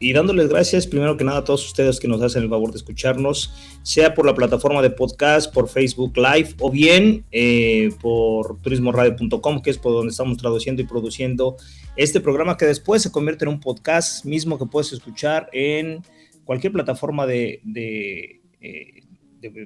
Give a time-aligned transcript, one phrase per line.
[0.00, 2.76] Y dándoles gracias primero que nada a todos ustedes que nos hacen el favor de
[2.76, 3.52] escucharnos,
[3.82, 9.70] sea por la plataforma de podcast, por Facebook Live o bien eh, por turismoradio.com, que
[9.70, 11.56] es por donde estamos traduciendo y produciendo
[11.96, 16.00] este programa que después se convierte en un podcast mismo que puedes escuchar en
[16.44, 19.02] cualquier plataforma de, de, eh,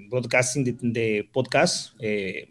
[0.08, 1.94] broadcasting de, podcast.
[2.00, 2.48] Eh,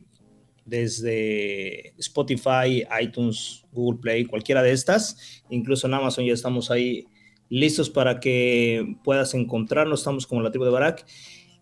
[0.64, 5.44] desde Spotify, iTunes, Google Play, cualquiera de estas.
[5.50, 7.08] Incluso en Amazon ya estamos ahí
[7.52, 10.00] listos para que puedas encontrarnos.
[10.00, 11.06] Estamos como la tribu de Barak.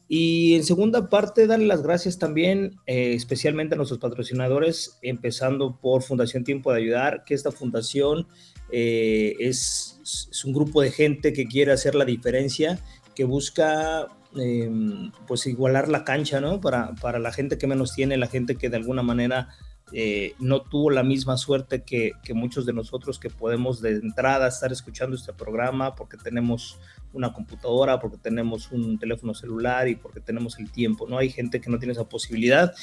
[0.08, 6.02] Y en segunda parte, darle las gracias también, eh, especialmente a nuestros patrocinadores, empezando por
[6.02, 8.28] Fundación Tiempo de Ayudar, que esta fundación
[8.72, 10.00] eh, es,
[10.46, 12.80] un grupo de gente que quiere hacer la diferencia,
[13.14, 16.60] que busca em, pues igualar la cancha, ¿no?
[16.60, 19.50] Para, para la gente que menos tiene, la gente que de alguna manera
[19.92, 24.72] eh, no tuvo la misma suerte que, muchos de nosotros que podemos de entrada estar
[24.72, 26.78] escuchando este programa porque tenemos
[27.12, 31.18] una computadora, porque tenemos un teléfono celular y porque tenemos el tiempo, ¿no?
[31.18, 32.74] Hay gente que no tiene esa posibilidad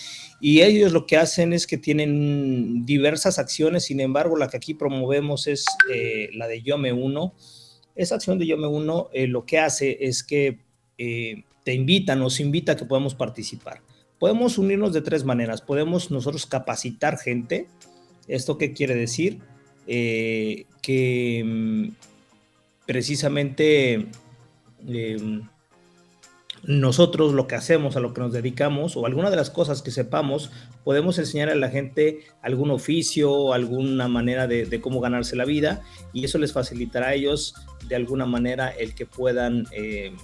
[0.40, 4.74] y ellos lo que hacen es que tienen diversas acciones, sin embargo, la que aquí
[4.74, 7.34] promovemos es eh, la de Yo Me Uno.
[7.94, 10.64] Esa acción de Yo Me Uno eh, lo que hace es que
[10.96, 13.80] te invita, nos invita a que podamos participar.
[14.18, 15.60] Podemos unirnos de tres maneras.
[15.60, 17.68] Podemos nosotros capacitar gente.
[18.28, 19.40] ¿Esto qué quiere decir?
[19.86, 21.88] Eh, que mm,
[22.86, 24.08] precisamente
[24.86, 25.42] em,
[26.64, 29.90] nosotros lo que hacemos, a lo que nos dedicamos, o alguna de las cosas que
[29.90, 30.50] sepamos,
[30.82, 36.24] podemos enseñar a la gente algún oficio, alguna manera de, cómo ganarse la vida, y
[36.24, 37.54] eso les facilitará a ellos
[37.86, 40.16] de alguna manera el que puedan em,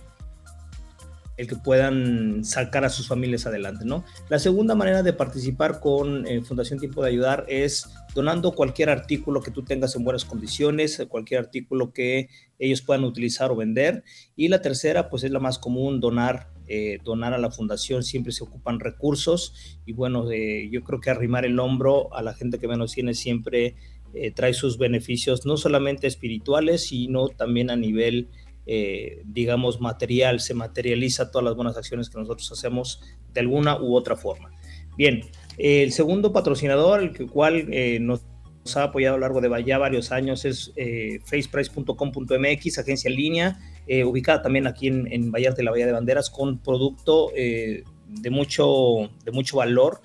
[1.36, 4.04] el que puedan sacar a sus familias adelante, ¿no?
[4.28, 9.40] La segunda manera de participar con eh, Fundación Tiempo de Ayudar es donando cualquier artículo
[9.40, 12.28] que tú tengas en buenas condiciones, cualquier artículo que
[12.58, 14.04] ellos puedan utilizar o vender.
[14.36, 18.02] Y la tercera, pues es la más común, donar, eh, donar a la fundación.
[18.02, 22.34] Siempre se ocupan recursos y bueno, eh, yo creo que arrimar el hombro a la
[22.34, 23.76] gente que menos tiene siempre
[24.34, 28.28] trae sus beneficios, no solamente espirituales, sino también a nivel
[28.64, 33.00] eh, digamos, material, se materializa todas las buenas acciones que nosotros hacemos
[33.32, 34.52] de alguna u otra forma.
[34.96, 35.22] Bien,
[35.58, 38.22] el segundo patrocinador, el cual eh, nos
[38.76, 43.58] ha apoyado a lo largo de ya varios años, es eh, faceprice.com.mx, agencia en línea,
[44.06, 47.84] ubicada también aquí en, Vallarta de la Bahía de Banderas, con producto de,
[48.30, 50.00] mucho, de mucho valor.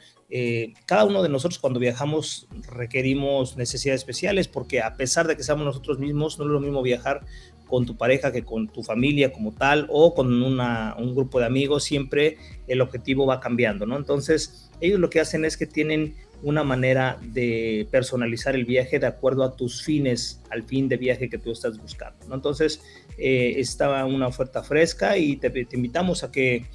[0.87, 5.63] cada uno de nosotros cuando viajamos requerimos necesidades especiales porque a pesar de que seamos
[5.63, 7.21] nosotros mismos, no es lo mismo viajar
[7.67, 11.83] con tu pareja que con tu familia como tal o con un grupo de amigos,
[11.83, 13.97] siempre el objetivo va cambiando, ¿no?
[13.97, 19.07] Entonces, ellos lo que hacen es que tienen una manera de personalizar el viaje de
[19.07, 22.35] acuerdo a tus fines, al fin de viaje que tú estás buscando, ¿no?
[22.35, 22.81] Entonces,
[23.17, 26.65] eh, está una oferta fresca y te, invitamos a que,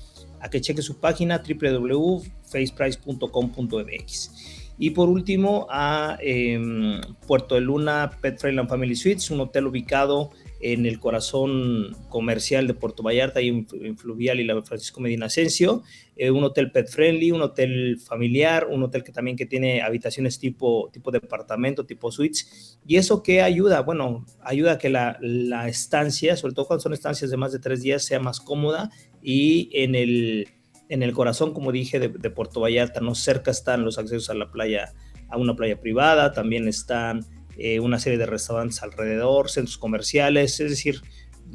[0.40, 4.32] a que cheques su página www.faceprice.com.mx.
[4.78, 10.32] Y por último, a em, Puerto de Luna Pet Friendly Family Suites, un hotel ubicado
[10.62, 15.82] en el corazón comercial de Puerto Vallarta y en Fluvial y la Francisco Medina Asensio,
[16.16, 20.38] eh, un hotel pet friendly, un hotel familiar, un hotel que también que tiene habitaciones
[20.38, 25.68] tipo, tipo departamento, tipo suites, y eso que ayuda, bueno, ayuda a que la, la
[25.68, 28.90] estancia, sobre todo cuando son estancias de más de tres días, sea más cómoda
[29.20, 30.48] y en el,
[30.88, 34.34] en el corazón, como dije, de, de Puerto Vallarta, no cerca están los accesos a
[34.34, 34.92] la playa,
[35.28, 40.70] a una playa privada, también están eh, una serie de restaurantes alrededor, centros comerciales, es
[40.70, 41.02] decir,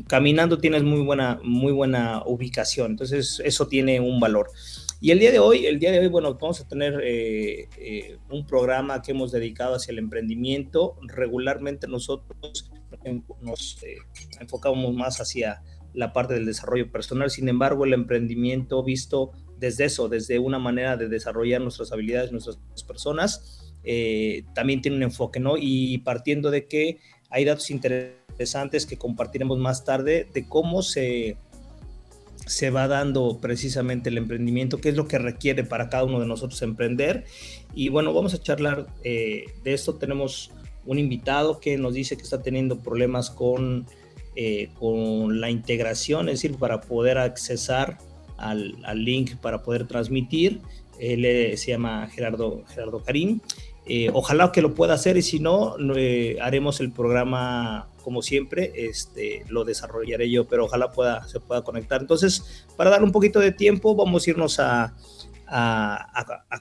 [0.07, 4.49] caminando tienes muy buena, muy buena ubicación, entonces eso tiene un valor.
[4.99, 8.17] Y el día de hoy, el día de hoy, bueno, vamos a tener eh, eh,
[8.31, 10.95] un programa que hemos dedicado hacia el emprendimiento.
[11.03, 12.71] Regularmente nosotros
[13.41, 13.77] nos
[14.39, 15.61] enfocamos más hacia
[15.93, 20.97] la parte del desarrollo personal, sin embargo, el emprendimiento visto desde eso, desde una manera
[20.97, 22.57] de desarrollar nuestras habilidades, nuestras
[22.87, 25.55] personas, eh, también tiene un enfoque, ¿no?
[25.57, 26.97] Y partiendo de que
[27.29, 31.37] hay datos interesantes que compartiremos más tarde de cómo se,
[32.45, 36.27] se va dando precisamente el emprendimiento, qué es lo que requiere para cada uno de
[36.27, 37.23] nosotros emprender.
[37.73, 39.95] Y bueno, vamos a charlar eh, de esto.
[39.95, 40.51] Tenemos
[40.85, 43.87] un invitado que nos dice que está teniendo problemas con
[44.39, 47.97] eh, con la integración, es decir, para poder accesar
[48.37, 50.61] al, link para poder transmitir.
[50.99, 53.39] Él se llama Gerardo, Gerardo Karim.
[53.89, 55.75] Eh, ojalá que lo pueda hacer y si no,
[56.41, 61.99] haremos el programa como siempre, este, lo desarrollaré yo, pero ojalá pueda, se pueda conectar.
[61.99, 64.95] Entonces, para dar un poquito de tiempo, vamos a irnos a,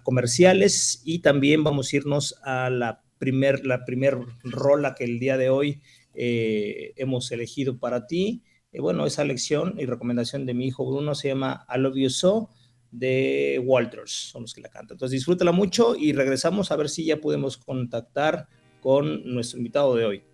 [0.03, 5.37] comerciales y también vamos a irnos a la primer, la primer rola que el día
[5.37, 5.83] de hoy
[6.15, 8.43] eh, hemos elegido para ti.
[8.73, 12.11] Eh, bueno, esa lección y recomendación de mi hijo Bruno se llama I Love You
[12.11, 12.51] So
[12.99, 14.95] de Walters, son los que la cantan.
[14.95, 18.49] Entonces disfrútala mucho y regresamos a ver si ya podemos contactar
[18.81, 20.25] con nuestro invitado de hoy.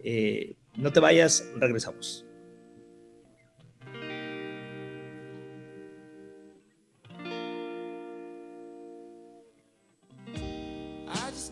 [0.00, 2.24] Eh, no te vayas, regresamos.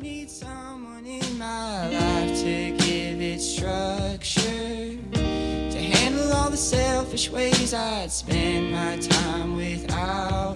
[0.01, 4.99] need someone in my life to give it structure.
[5.13, 10.56] To handle all the selfish ways I'd spend my time without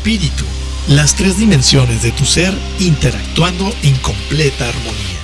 [0.00, 0.44] espíritu,
[0.88, 5.20] las tres dimensiones de tu ser interactuando en completa armonía.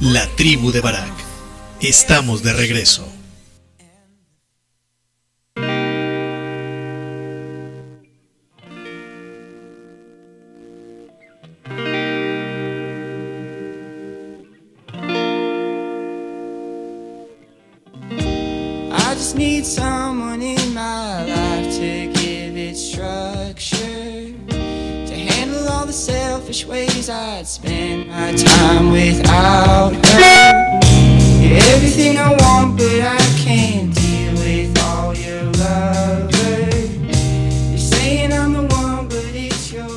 [0.00, 1.12] La tribu de Barak.
[1.82, 3.06] Estamos de regreso.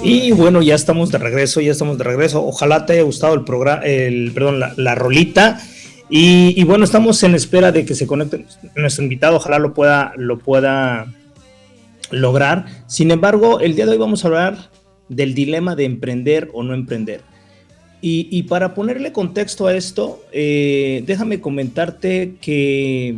[0.01, 2.43] Y bueno, ya estamos de regreso, ya estamos de regreso.
[2.43, 5.61] Ojalá te haya gustado el programa, el, perdón, la, la rolita.
[6.09, 8.45] Y, y, bueno, estamos en espera de que se conecte
[8.75, 9.37] nuestro invitado.
[9.37, 11.05] Ojalá lo pueda, lo pueda
[12.09, 12.65] lograr.
[12.87, 14.69] Sin embargo, el día de hoy vamos a hablar
[15.07, 17.21] del dilema de emprender o no emprender.
[18.05, 23.15] Y, para ponerle contexto a esto, eh, déjame comentarte que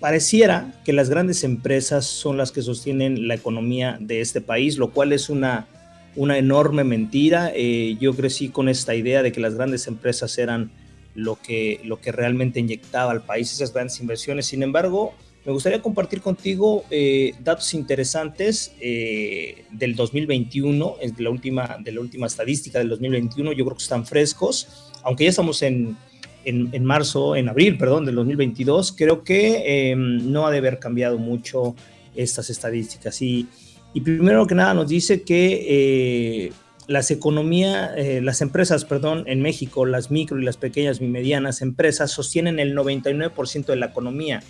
[0.00, 4.90] pareciera que las grandes empresas son las que sostienen la economía de este país, lo
[4.90, 5.68] cual es una,
[6.16, 7.52] una enorme mentira.
[7.54, 10.72] Eh, yo crecí con esta idea de que las grandes empresas eran
[11.14, 14.46] lo que, lo que realmente inyectaba al país esas grandes inversiones.
[14.46, 15.14] Sin embargo,
[15.46, 22.00] Me gustaría compartir contigo eh, datos interesantes eh, del 2021, de la, última, de la
[22.00, 23.52] última estadística del 2021.
[23.52, 25.96] Yo creo que están frescos, aunque ya estamos en,
[26.44, 28.90] en, marzo, en abril, perdón, del 2022.
[28.90, 31.76] Creo que em, no ha de haber cambiado mucho
[32.16, 33.22] estas estadísticas.
[33.22, 33.46] Y,
[33.94, 36.52] y primero que nada nos dice que eh,
[36.88, 42.10] las economías, las empresas, perdón, en México, las micro y las pequeñas y medianas empresas
[42.10, 44.42] sostienen el 99% de la economía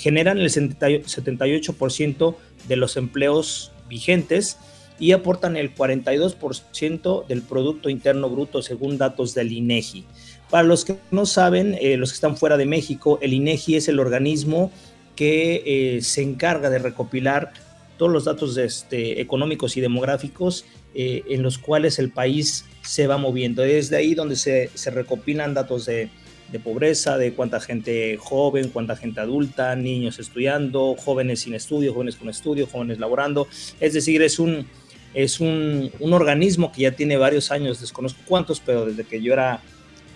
[0.00, 2.36] generan el 78%
[2.68, 4.56] de los empleos vigentes
[4.98, 10.06] y aportan el 42% del Producto Interno Bruto según datos del INEGI.
[10.48, 13.88] Para los que no saben, eh, los que están fuera de México, el INEGI es
[13.88, 14.72] el organismo
[15.16, 17.52] que eh, se encarga de recopilar
[17.98, 20.64] todos los datos este, económicos y demográficos
[20.94, 23.60] eh, en los cuales el país se va moviendo.
[23.60, 26.08] Desde ahí donde se recopilan datos de
[26.50, 32.16] de pobreza, de cuánta gente joven, cuánta gente adulta, niños estudiando, jóvenes sin estudio, jóvenes
[32.16, 33.48] con estudio, jóvenes laborando.
[33.78, 34.66] Es decir, es un,
[35.14, 39.62] es un, organismo que ya tiene varios años, desconozco cuántos, pero desde que yo era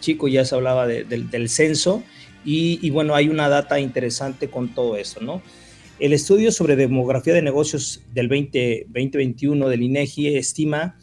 [0.01, 2.03] chico ya se hablaba del censo
[2.45, 5.41] y, bueno, hay una data interesante con todo eso, ¿no?
[5.99, 10.97] El estudio sobre demografía de negocios del 20, 2021 del INEGI estima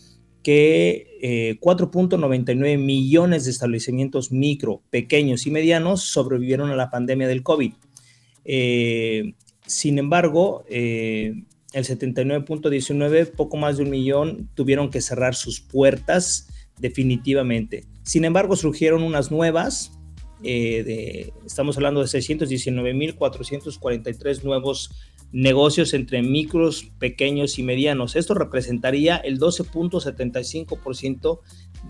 [0.44, 7.44] que 4.99 eh, millones de establecimientos micro, pequeños y medianos sobrevivieron a la pandemia del
[7.44, 7.74] COVID.
[8.46, 11.44] Eh, sin embargo, eh,
[11.74, 16.48] el 79.19, poco más de un millón, tuvieron que cerrar sus puertas
[16.80, 17.86] definitivamente.
[18.04, 19.92] Sin embargo, surgieron unas nuevas,
[20.44, 24.90] estamos hablando de 619.443 nuevos
[25.32, 28.16] negocios entre micros, pequeños y medianos.
[28.16, 31.40] Esto representaría el 12.75%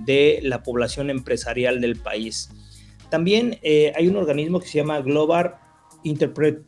[0.06, 2.50] de la población empresarial del país.
[3.10, 5.56] También eh, hay un organismo que se llama Global
[6.04, 6.64] Interpret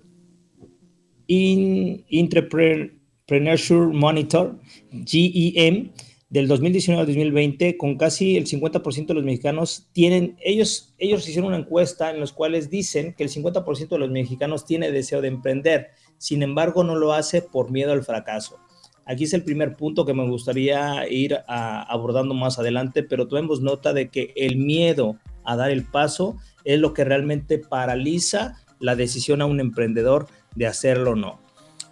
[1.27, 4.59] Entrepreneurship Monitor,
[5.05, 5.91] GEM,
[6.29, 11.49] del 2019 al 2020, con casi el 50% de los mexicanos tienen, ellos, ellos hicieron
[11.49, 15.27] una encuesta en los cuales dicen que el 50% de los mexicanos tiene deseo de
[15.27, 15.91] emprender
[16.23, 18.57] sin embargo no lo hace por miedo al fracaso.
[19.05, 23.91] Aquí es el primer punto que me gustaría ir abordando más adelante, pero tomemos nota
[23.91, 29.41] de que el miedo a dar el paso es lo que realmente paraliza la decisión
[29.41, 31.41] a un emprendedor de hacerlo o no.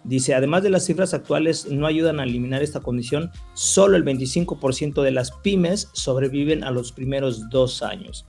[0.02, 5.02] Dice, además de las cifras actuales no ayudan a eliminar esta condición, solo el 25%
[5.02, 8.26] de las pymes sobreviven a los primeros dos años.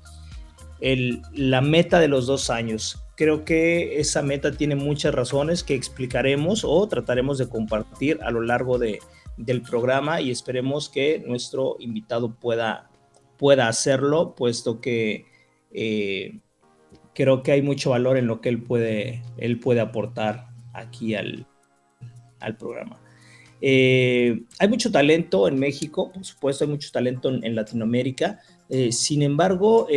[0.81, 6.63] la meta de los dos años, Creo que esa meta tiene muchas razones que explicaremos
[6.63, 9.00] o trataremos de compartir a lo largo de,
[9.38, 12.89] del programa y esperemos que nuestro invitado pueda,
[13.38, 15.25] pueda hacerlo, puesto que
[15.72, 16.39] eh,
[17.13, 21.48] creo que hay mucho valor en lo que él puede, él puede aportar aquí al,
[22.39, 23.00] al programa.
[23.62, 28.39] Eh, hay mucho talento en México, por supuesto, hay mucho talento en, Latinoamérica.
[28.70, 29.88] Eh, sin embargo,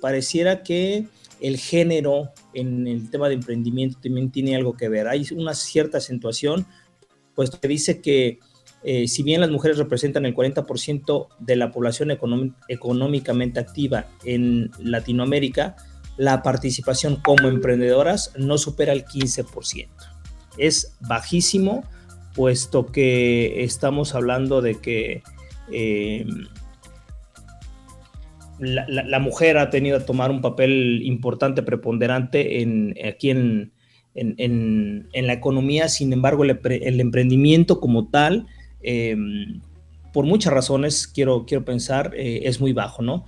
[0.00, 1.06] pareciera que
[1.40, 5.08] el género en el tema de emprendimiento también tiene algo que ver.
[5.08, 6.66] Hay una cierta acentuación,
[7.34, 8.38] puesto que dice que
[8.82, 12.16] eh, si bien las mujeres representan el 40% de la población
[12.68, 15.76] económicamente activa en Latinoamérica,
[16.16, 19.88] la participación como emprendedoras no supera el 15%.
[20.56, 21.84] Es bajísimo,
[22.34, 25.22] puesto que estamos hablando de que
[25.72, 26.24] eh,
[28.58, 33.72] la, mujer ha tenido que tomar un papel importante, preponderante en, aquí en,
[34.14, 38.46] la economía, sin embargo el, emprendimiento como tal,
[38.82, 39.60] em,
[40.12, 43.26] por muchas razones, quiero, quiero pensar, eh, es muy bajo, ¿no?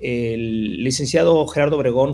[0.00, 2.12] El licenciado Gerardo Obregón,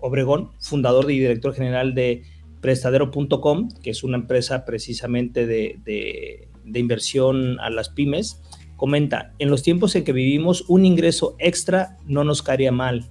[0.00, 2.24] Obregón, fundador y director general de
[2.60, 8.42] prestadero.com, que es una empresa precisamente de inversión a las pymes,
[8.82, 13.04] Comenta, en los tiempos en que vivimos, un ingreso extra no nos caería mal.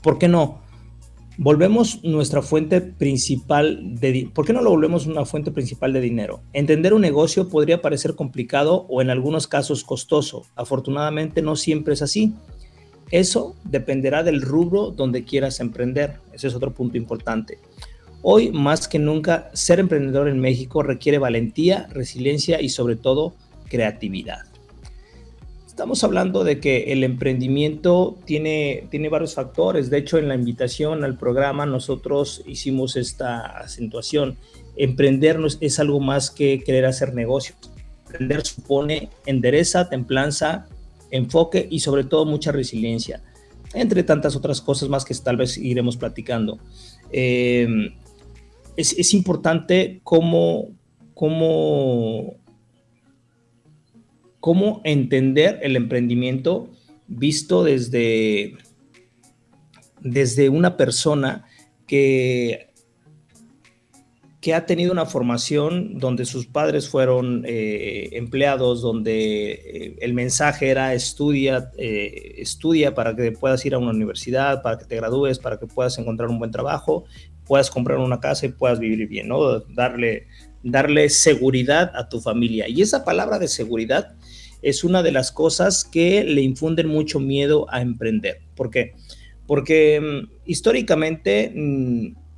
[0.00, 0.62] ¿Por qué no?
[1.36, 4.30] Volvemos nuestra fuente principal de...
[4.32, 6.40] ¿Por qué no lo volvemos una fuente principal de dinero?
[6.54, 10.46] Entender un negocio podría parecer complicado o en algunos casos costoso.
[10.56, 12.32] Afortunadamente no siempre es así.
[13.10, 16.20] Eso dependerá del rubro donde quieras emprender.
[16.32, 17.58] Ese es otro punto importante.
[18.22, 23.34] Hoy, más que nunca, ser emprendedor en México requiere valentía, resiliencia y sobre todo
[23.68, 24.44] creatividad.
[25.66, 29.90] Estamos hablando de que el emprendimiento tiene, tiene varios factores.
[29.90, 34.36] De hecho, en la invitación al programa nosotros hicimos esta acentuación.
[34.76, 37.56] Emprendernos es algo más que querer hacer negocios.
[38.06, 40.66] Emprender supone endereza, templanza,
[41.10, 43.22] enfoque y sobre todo mucha resiliencia,
[43.74, 46.58] entre tantas otras cosas más que tal vez iremos platicando.
[47.12, 47.68] Eh,
[48.76, 50.68] es, importante cómo,
[51.14, 52.36] cómo,
[54.48, 56.70] cómo entender el emprendimiento
[57.06, 58.56] visto desde,
[60.00, 61.44] desde una persona
[61.86, 62.70] que
[64.40, 70.70] que ha tenido una formación donde sus padres fueron eh, empleados, donde eh, el mensaje
[70.70, 75.38] era estudia, eh, estudia para que puedas ir a una universidad, para que te gradúes,
[75.38, 77.04] para que puedas encontrar un buen trabajo,
[77.46, 79.60] puedas comprar una casa y puedas vivir bien, ¿no?
[79.60, 80.26] Darle,
[80.62, 82.66] darle seguridad a tu familia.
[82.66, 84.14] Y esa palabra de seguridad
[84.62, 88.40] es una de las cosas que le infunden mucho miedo a emprender.
[88.54, 88.94] ¿Por qué?
[89.46, 91.52] Porque mm, históricamente...
[91.54, 92.28] Mm,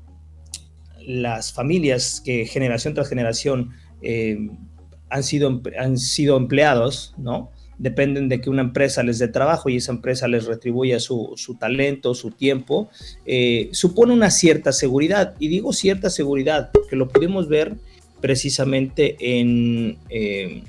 [1.07, 3.71] las familias que generación tras generación
[4.03, 4.49] eh,
[5.09, 7.51] han, sido, han sido empleados, ¿no?
[7.79, 12.15] Dependen de que una empresa les dé trabajo y esa empresa les retribuya su, talento,
[12.15, 12.91] su tiempo,
[13.25, 15.35] eh, supone una cierta seguridad.
[15.39, 17.77] Y digo cierta seguridad porque lo pudimos ver
[18.21, 20.63] precisamente en, eh,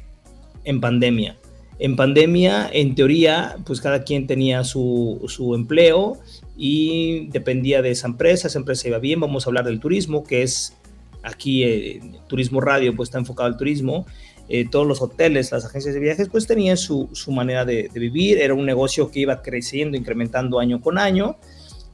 [0.63, 1.37] en pandemia.
[1.83, 6.19] En pandemia, en teoría, pues cada quien tenía su, su empleo
[6.55, 10.43] y dependía de esa empresa, esa empresa iba bien, vamos a hablar del turismo, que
[10.43, 10.77] es
[11.23, 14.05] aquí eh, Turismo Radio, pues está enfocado al turismo,
[14.47, 18.37] eh, todos los hoteles, las agencias de viajes, pues tenían su, su manera de, vivir,
[18.37, 21.37] era un negocio que iba creciendo, incrementando año con año,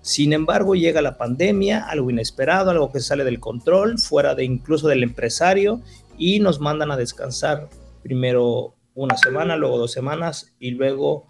[0.01, 4.89] sin embargo llega la pandemia, algo inesperado, algo que sale del control, fuera de incluso
[4.89, 5.79] del empresario,
[6.17, 7.69] y nos mandan a descansar
[8.03, 11.27] primero una semana, luego dos semanas y luego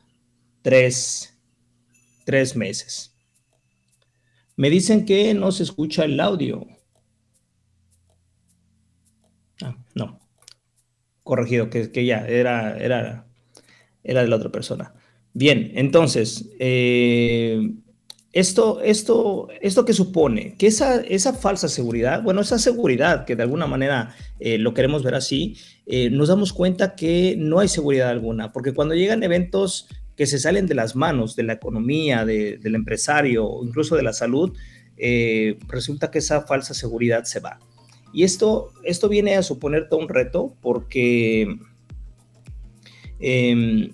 [0.62, 1.38] tres,
[2.26, 3.14] tres meses.
[4.56, 6.66] Me dicen que no se escucha el audio.
[9.62, 10.20] Ah, no.
[11.24, 13.28] Corregido, que, que ya era, era,
[14.02, 14.94] era de la otra persona.
[15.34, 17.60] Bien, entonces, eh,
[18.40, 23.42] esto, esto, esto que supone que esa, esa falsa seguridad, bueno, esa seguridad que de
[23.42, 28.10] alguna manera eh, lo queremos ver así, eh, nos damos cuenta que no hay seguridad
[28.10, 32.76] alguna, porque cuando llegan eventos que se salen de las manos de la economía, del
[32.76, 34.56] empresario, incluso de la salud,
[34.98, 37.60] eh, resulta que esa falsa seguridad se va.
[38.14, 41.58] Y esto, esto viene a suponer todo un reto porque
[43.20, 43.90] em,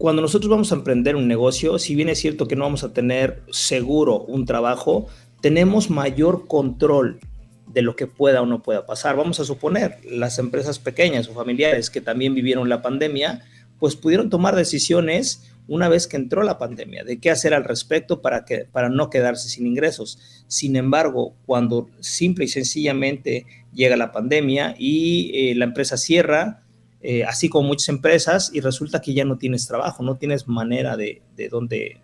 [0.00, 2.94] cuando nosotros vamos a emprender un negocio, si bien es cierto que no vamos a
[2.94, 5.08] tener seguro un trabajo,
[5.42, 7.20] tenemos mayor control
[7.66, 9.14] de lo que pueda o no pueda pasar.
[9.14, 13.44] Vamos a suponer, las empresas pequeñas o familiares que también vivieron la pandemia,
[13.78, 18.22] pues pudieron tomar decisiones una vez que entró la pandemia, de qué hacer al respecto
[18.22, 20.44] para, que, para no quedarse sin ingresos.
[20.46, 26.62] Sin embargo, cuando simple y sencillamente llega la pandemia y eh, la empresa cierra,
[27.02, 30.96] eh, así como muchas empresas, y resulta que ya no tienes trabajo, no tienes manera
[30.96, 32.00] de, de dónde,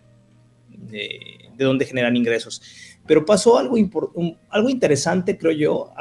[0.69, 2.61] de, de dónde generar ingresos.
[3.05, 3.75] Pero pasó algo,
[4.49, 5.93] algo interesante, creo yo,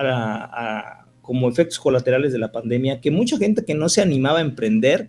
[1.22, 5.08] como efectos colaterales de la pandemia, que mucha gente que no se animaba a emprender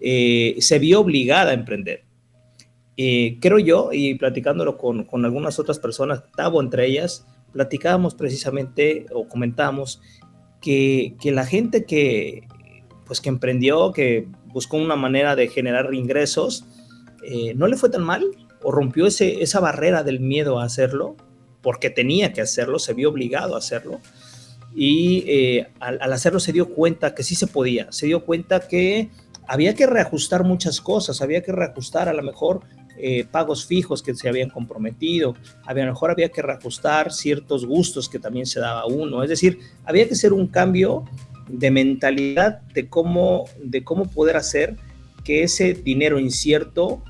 [0.00, 2.04] eh, se vio obligada a emprender.
[2.96, 9.06] Eh, creo yo, y platicándolo con, con, algunas otras personas, Tabo entre ellas, platicábamos precisamente
[9.12, 10.00] o comentábamos
[10.60, 12.48] que, que la gente que,
[13.08, 16.64] pues, que emprendió, que buscó una manera de generar ingresos,
[17.24, 18.24] eh, no le fue tan mal
[18.62, 21.16] o rompió ese, esa barrera del miedo a hacerlo
[21.62, 24.00] porque tenía que hacerlo, se vio obligado a hacerlo.
[24.74, 29.10] Y eh, al, hacerlo se dio cuenta que sí se podía, se dio cuenta que
[29.46, 32.60] había que reajustar muchas cosas, había que reajustar a lo mejor
[32.98, 38.08] eh, pagos fijos que se habían comprometido, a lo mejor había que reajustar ciertos gustos
[38.08, 41.04] que también se daba uno, es decir, había que hacer un cambio
[41.48, 44.76] de mentalidad de cómo, de cómo poder hacer
[45.24, 47.02] que ese dinero incierto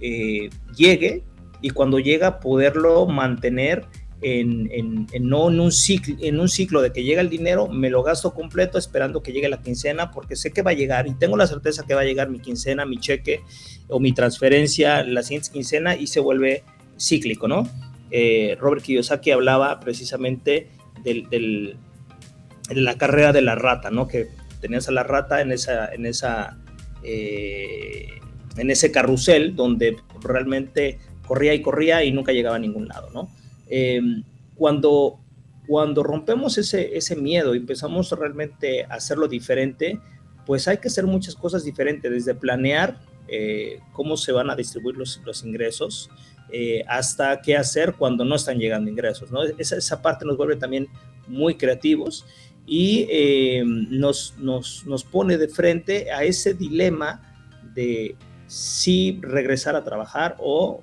[0.00, 1.24] eh, llegue
[1.60, 3.86] y cuando llega poderlo mantener
[4.22, 8.02] en, no en un, ciclo, en un ciclo de que llega el dinero, me lo
[8.02, 11.36] gasto completo esperando que llegue la quincena porque sé que va a llegar y tengo
[11.36, 13.42] la certeza que va a llegar mi quincena, mi cheque
[13.88, 16.64] o mi transferencia la siguiente quincena y se vuelve
[16.98, 17.68] cíclico, ¿no?
[18.10, 20.68] Eh, Robert Kiyosaki hablaba precisamente
[21.02, 21.76] del, de
[22.70, 24.08] la carrera de la rata, ¿no?
[24.08, 24.28] Que
[24.60, 26.58] tenías a la rata en esa, en esa,
[27.02, 28.08] eh,
[28.56, 33.30] en ese carrusel donde realmente corría y corría y nunca llegaba a ningún lado, ¿no?
[33.68, 34.00] Eh,
[34.54, 35.20] cuando,
[35.66, 40.00] cuando rompemos ese, ese miedo y empezamos realmente a hacerlo diferente,
[40.46, 42.98] pues hay que hacer muchas cosas diferentes, desde planear
[43.28, 46.08] eh, cómo se van a distribuir los, los ingresos,
[46.52, 49.30] eh, hasta qué hacer cuando no están llegando ingresos.
[49.32, 49.42] ¿no?
[49.42, 50.86] Esa, esa parte nos vuelve también
[51.26, 52.24] muy creativos
[52.66, 53.08] y
[53.64, 57.22] nos, nos, nos, pone de frente a ese dilema
[57.74, 60.82] de si regresar a trabajar o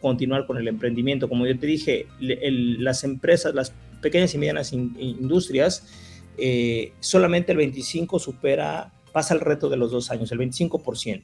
[0.00, 1.28] continuar con el emprendimiento.
[1.28, 5.86] Como yo te dije, las empresas, las pequeñas y medianas industrias,
[6.36, 11.22] eh, solamente el 25 supera, pasa el reto de los dos años, el 25%,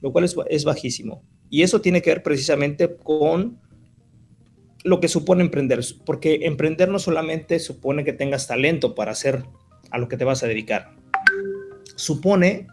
[0.00, 1.22] lo cual es, es bajísimo.
[1.50, 3.58] Y eso tiene que ver precisamente con
[4.84, 9.42] lo que supone emprender, porque emprender no solamente supone que tengas talento para hacer
[9.90, 10.94] a lo que te vas a dedicar,
[11.96, 12.66] supone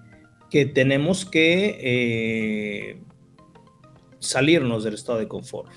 [0.50, 2.97] que tenemos que eh,
[4.19, 5.71] salirnos del estado de confort.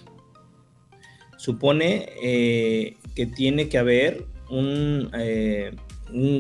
[1.37, 5.73] Supone eh, que tiene que haber un, eh,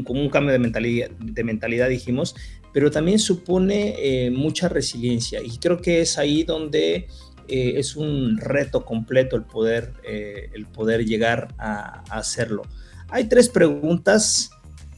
[0.05, 2.35] como un cambio de mentalidad, de mentalidad, dijimos,
[2.73, 7.07] pero también supone mucha resiliencia y creo que es ahí donde
[7.49, 12.63] es un reto completo el poder, el poder llegar a, a hacerlo.
[13.09, 14.51] Hay tres preguntas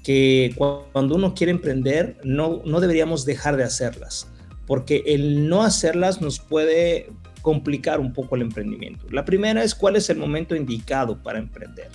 [0.02, 4.30] que cuando uno quiere emprender no, no deberíamos dejar de hacerlas,
[4.64, 7.08] porque el no hacerlas nos puede
[7.42, 9.06] complicar un poco el emprendimiento.
[9.10, 11.88] La primera es cuál es el momento indicado para emprender.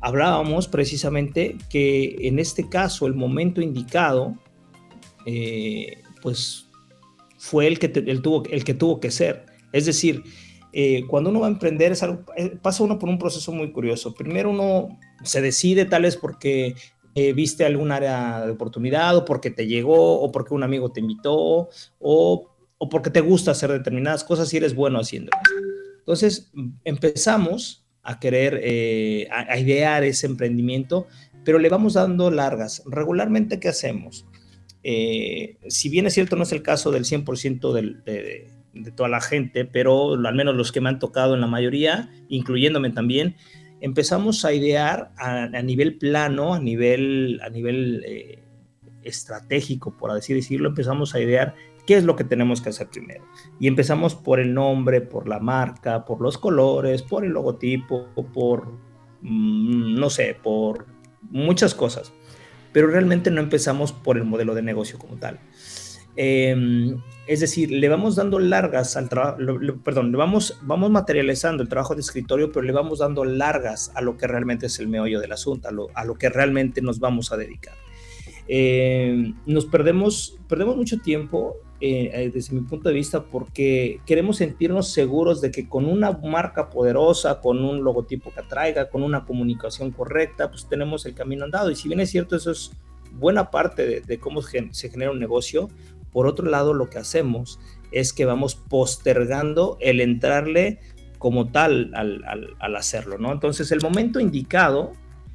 [0.00, 4.38] Hablábamos precisamente que en este caso el momento indicado,
[5.24, 6.68] eh, pues
[7.38, 9.46] fue el que, el, tuvo, el que tuvo que ser.
[9.74, 10.22] Es decir,
[10.72, 14.14] eh, cuando uno va a emprender algo, eh, pasa uno por un proceso muy curioso.
[14.14, 16.76] Primero uno se decide tal vez porque
[17.16, 21.00] eh, viste algún área de oportunidad o porque te llegó o porque un amigo te
[21.00, 22.50] invitó o,
[22.88, 25.42] porque te gusta hacer determinadas cosas y eres bueno haciéndolas.
[25.98, 26.52] Entonces
[26.84, 31.08] empezamos a querer, eh, a, idear ese emprendimiento,
[31.44, 32.84] pero le vamos dando largas.
[32.86, 34.24] Regularmente, ¿qué hacemos?
[34.82, 39.64] Si bien es cierto, no es el caso del 100% de, de toda la gente,
[39.64, 43.36] pero al menos los que me han tocado en la mayoría, incluyéndome también,
[43.80, 48.42] empezamos a idear a, nivel plano, a nivel, a nivel eh,
[49.02, 51.54] estratégico, por así decirlo, empezamos a idear
[51.86, 53.24] qué es lo que tenemos que hacer primero.
[53.60, 58.66] Y empezamos por el nombre, por la marca, por los colores, por el logotipo, por,
[59.20, 60.86] mm, no sé, por
[61.22, 62.12] muchas cosas.
[62.72, 65.38] Pero realmente no empezamos por el modelo de negocio como tal.
[66.16, 66.96] Em,
[67.26, 69.38] es decir, le vamos dando largas al trabajo,
[69.82, 74.02] perdón, le vamos, vamos materializando el trabajo de escritorio, pero le vamos dando largas a
[74.02, 77.36] lo que realmente es el meollo del asunto, a lo, que realmente nos vamos a
[77.36, 77.74] dedicar.
[78.46, 84.36] Em, nos perdemos, perdemos mucho tiempo eh, eh, desde mi punto de vista porque queremos
[84.36, 89.24] sentirnos seguros de que con una marca poderosa, con un logotipo que atraiga, con una
[89.24, 91.70] comunicación correcta, pues tenemos el camino andado.
[91.70, 92.70] Y si bien es cierto, eso es
[93.12, 95.68] buena parte de cómo se genera un negocio,
[96.14, 97.58] por otro lado, lo que hacemos
[97.90, 100.78] es que vamos postergando el entrarle
[101.18, 103.32] como tal al, hacerlo, ¿no?
[103.32, 104.92] Entonces, el momento indicado,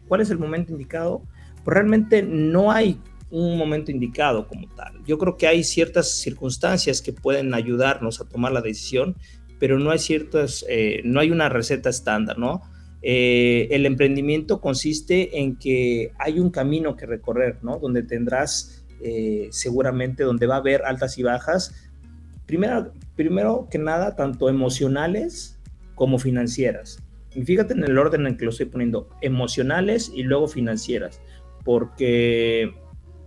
[0.08, 1.22] ¿cuál es el momento indicado?
[1.66, 2.98] Pues realmente no hay
[3.30, 5.04] un momento indicado como tal.
[5.06, 9.18] Yo creo que hay ciertas circunstancias que pueden ayudarnos a tomar la decisión,
[9.60, 12.62] pero no hay ciertas, eh, no hay una receta estándar, ¿no?
[13.02, 17.80] Eh, el emprendimiento consiste en que hay un camino que recorrer, ¿no?
[17.80, 21.90] Donde tendrás eh, seguramente donde va a haber altas y bajas,
[22.46, 25.60] primero, primero que nada, tanto emocionales
[25.96, 27.04] como financieras.
[27.34, 31.22] Y fíjate en el orden en que lo estoy poniendo, emocionales y luego financieras,
[31.64, 32.74] porque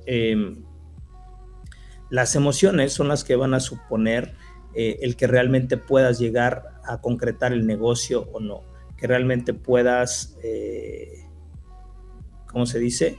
[0.07, 0.65] em,
[2.11, 4.35] las emociones son las que van a suponer
[4.75, 8.65] eh, el que realmente puedas llegar a concretar el negocio o no,
[8.97, 11.27] que realmente puedas, eh,
[12.49, 13.19] ¿cómo se dice?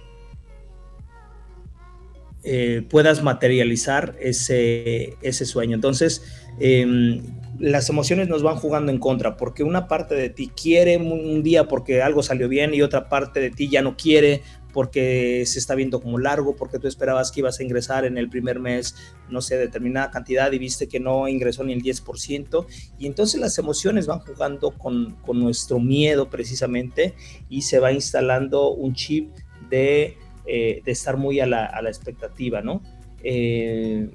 [2.43, 5.75] Eh, puedas materializar ese, ese sueño.
[5.75, 6.23] Entonces,
[6.59, 7.21] em,
[7.57, 11.67] las emociones nos van jugando en contra, porque una parte de ti quiere un día
[11.67, 14.41] porque algo salió bien y otra parte de ti ya no quiere
[14.73, 18.27] porque se está viendo como largo, porque tú esperabas que ibas a ingresar en el
[18.27, 18.95] primer mes,
[19.29, 22.65] no sé, determinada cantidad y viste que no ingresó ni el 10%.
[22.97, 27.13] Y entonces las emociones van jugando con, con nuestro miedo precisamente
[27.49, 29.29] y se va instalando un chip
[29.69, 32.81] de eh, de estar muy a la, expectativa, ¿no?
[33.23, 34.09] Eh,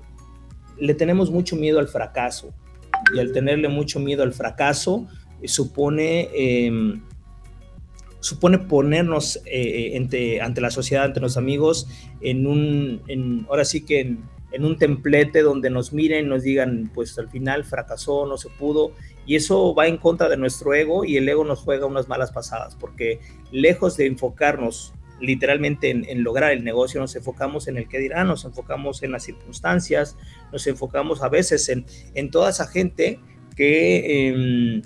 [0.79, 2.53] le tenemos mucho miedo al fracaso
[3.15, 5.09] y al tenerle mucho miedo al fracaso
[5.41, 7.03] eh, supone, em,
[8.21, 9.39] supone ponernos
[9.97, 11.89] ante, ante, la sociedad, ante los amigos,
[12.21, 17.19] en un, ahora sí que en, en un templete donde nos miren, nos digan, pues
[17.19, 18.93] al final fracasó, no se pudo,
[19.27, 22.33] y eso va en contra de nuestro ego y el ego nos juega unas malas
[22.33, 23.21] pasadas, porque
[23.53, 28.45] lejos de enfocarnos literalmente en, lograr el negocio, nos enfocamos en el que dirán, nos
[28.45, 30.17] enfocamos en las circunstancias,
[30.53, 33.21] nos enfocamos a veces en, en toda esa gente
[33.57, 34.83] que, em,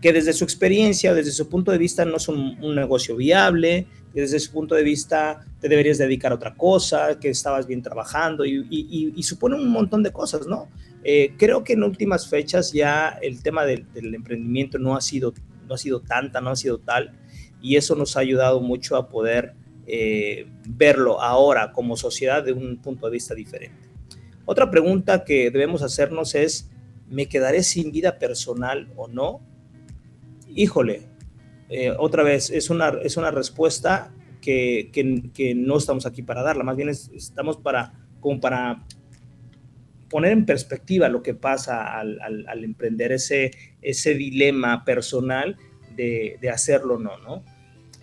[0.00, 4.40] que desde su experiencia, desde su punto de vista, no son un negocio viable, desde
[4.40, 9.22] su punto de vista te deberías dedicar a otra cosa, que estabas bien trabajando y,
[9.22, 10.68] supone un montón de cosas, ¿no?
[11.04, 15.34] Eh, creo que en últimas fechas ya el tema del, emprendimiento no ha, sido,
[15.68, 17.12] no ha sido tanta, no ha sido tal,
[17.60, 19.54] y eso nos ha ayudado mucho a poder
[19.86, 23.88] eh, verlo ahora como sociedad de un punto de vista diferente.
[24.44, 26.70] Otra pregunta que debemos hacernos es,
[27.08, 29.40] ¿me quedaré sin vida personal o no?
[30.48, 31.08] Híjole,
[31.68, 36.62] eh, otra vez, es una, es una respuesta que, que, no estamos aquí para darla,
[36.62, 38.84] más bien estamos para, como para
[40.08, 43.50] poner en perspectiva lo que pasa al, emprender ese,
[43.82, 45.56] ese dilema personal
[45.96, 47.44] de, de, hacerlo o no, ¿no?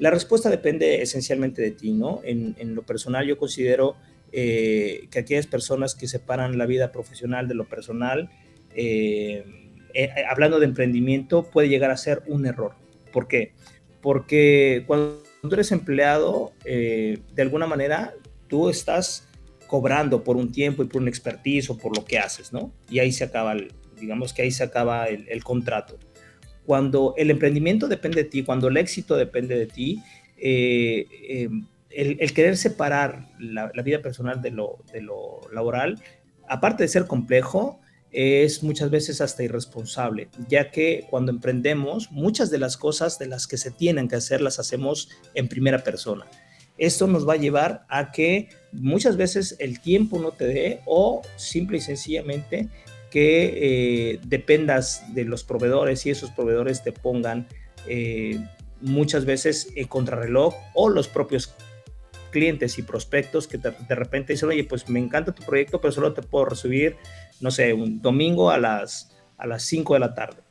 [0.03, 2.19] La respuesta depende esencialmente de ti, ¿no?
[2.25, 3.95] En, lo personal yo considero
[4.33, 8.29] eh, que aquellas personas que separan la vida profesional de lo personal,
[8.75, 9.45] eh,
[9.93, 12.73] eh, hablando de emprendimiento, puede llegar a ser un error.
[13.13, 13.53] ¿Por qué?
[14.01, 18.13] Porque cuando tú eres empleado, de alguna manera,
[18.49, 19.29] tú estás
[19.67, 22.73] cobrando por un tiempo y por un expertise o por lo que haces, ¿no?
[22.89, 23.55] Y ahí se acaba,
[23.97, 25.97] digamos que ahí se acaba el, contrato.
[26.65, 30.01] Cuando el emprendimiento depende de ti, cuando el éxito depende de ti,
[30.37, 31.49] eh,
[31.89, 36.01] el, querer separar la, vida personal de lo, de lo laboral,
[36.47, 37.79] aparte de ser complejo,
[38.13, 43.47] es muchas veces hasta irresponsable, ya que cuando emprendemos, muchas de las cosas de las
[43.47, 46.25] que se tienen que hacer las hacemos en primera persona.
[46.77, 51.21] Esto nos va a llevar a que muchas veces el tiempo no te dé o
[51.37, 52.69] simple y sencillamente
[53.13, 57.45] que eh, dependas de los proveedores y esos proveedores te pongan
[57.87, 58.43] eh,
[58.81, 61.53] muchas veces contrarreloj o los propios
[62.31, 66.13] clientes y prospectos que de repente dicen, oye, pues me encanta tu proyecto, pero solo
[66.13, 66.97] te puedo recibir,
[67.39, 70.42] no sé, un domingo a las, a las 5 de la tarde.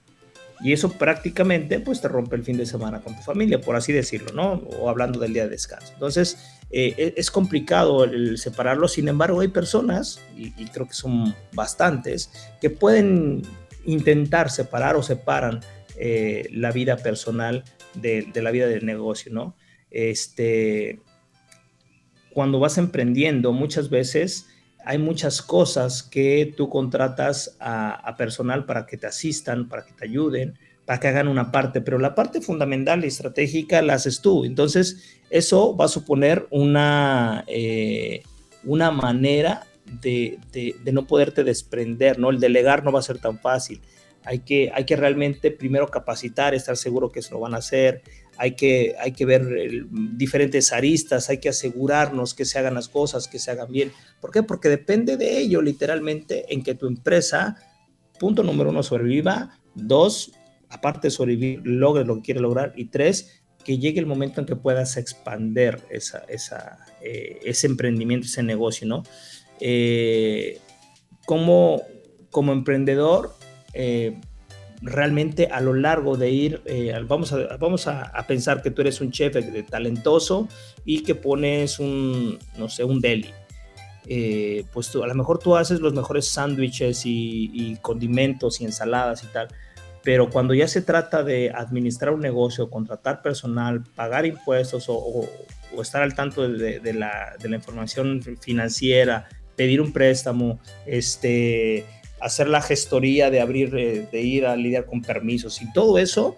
[0.63, 3.93] Y eso prácticamente pues te rompe el fin de semana con tu familia, por así
[3.93, 4.53] decirlo, ¿no?
[4.79, 5.93] O hablando del día de descanso.
[5.93, 6.39] Entonces,
[6.71, 12.31] eh, e, es complicado el separarlo, sin embargo, hay personas, y, creo que son bastantes,
[12.61, 13.43] que pueden
[13.85, 15.61] intentar separar o separan
[15.97, 19.57] eh, la vida personal de, de, la vida del negocio, ¿no?
[19.91, 21.01] Este,
[22.33, 24.47] cuando vas emprendiendo, muchas veces
[24.85, 30.05] hay muchas cosas que tú contratas a, personal para que te asistan, para que te
[30.05, 34.45] ayuden, para que hagan una parte, pero la parte fundamental y estratégica la haces tú.
[34.45, 38.23] Entonces, eso va a suponer una, eh,
[38.65, 39.67] una manera
[40.01, 42.31] de, de, no poderte desprender, ¿no?
[42.31, 43.81] El delegar no va a ser tan fácil.
[44.25, 48.03] Hay que, hay que realmente primero capacitar, estar seguro que eso lo van a hacer,
[48.39, 49.47] hay que, hay que ver
[49.91, 53.93] diferentes aristas, hay que asegurarnos que se hagan las cosas, que se hagan bien.
[54.21, 54.43] ¿Por qué?
[54.43, 57.57] Porque depende de ello, literalmente, en que tu empresa,
[58.19, 60.33] punto número uno, sobreviva, dos,
[60.69, 64.47] aparte de sobrevivir, logre lo que quiere lograr, y tres, que llegue el momento en
[64.47, 69.03] que puedas expander eh, ese emprendimiento, ese negocio, ¿no?
[69.61, 70.59] Eh,
[71.25, 71.83] como,
[72.31, 73.35] como emprendedor,
[73.75, 74.21] eh,
[74.83, 79.01] realmente a lo largo de ir, eh, vamos, a, vamos a, pensar que tú eres
[79.01, 79.37] un chef
[79.71, 80.49] talentoso
[80.85, 83.31] y que pones un, no sé, un deli.
[84.07, 89.23] Eh, pues tú, a lo mejor tú haces los mejores sándwiches y, condimentos y ensaladas
[89.23, 89.49] y tal,
[90.03, 95.29] pero cuando ya se trata de administrar un negocio, contratar personal, pagar impuestos o,
[95.81, 101.87] estar al tanto de, de, la, de la información financiera, pedir un préstamo, este
[102.23, 106.37] hacer la gestoría de abrir, eh, de ir a lidiar con permisos y todo eso,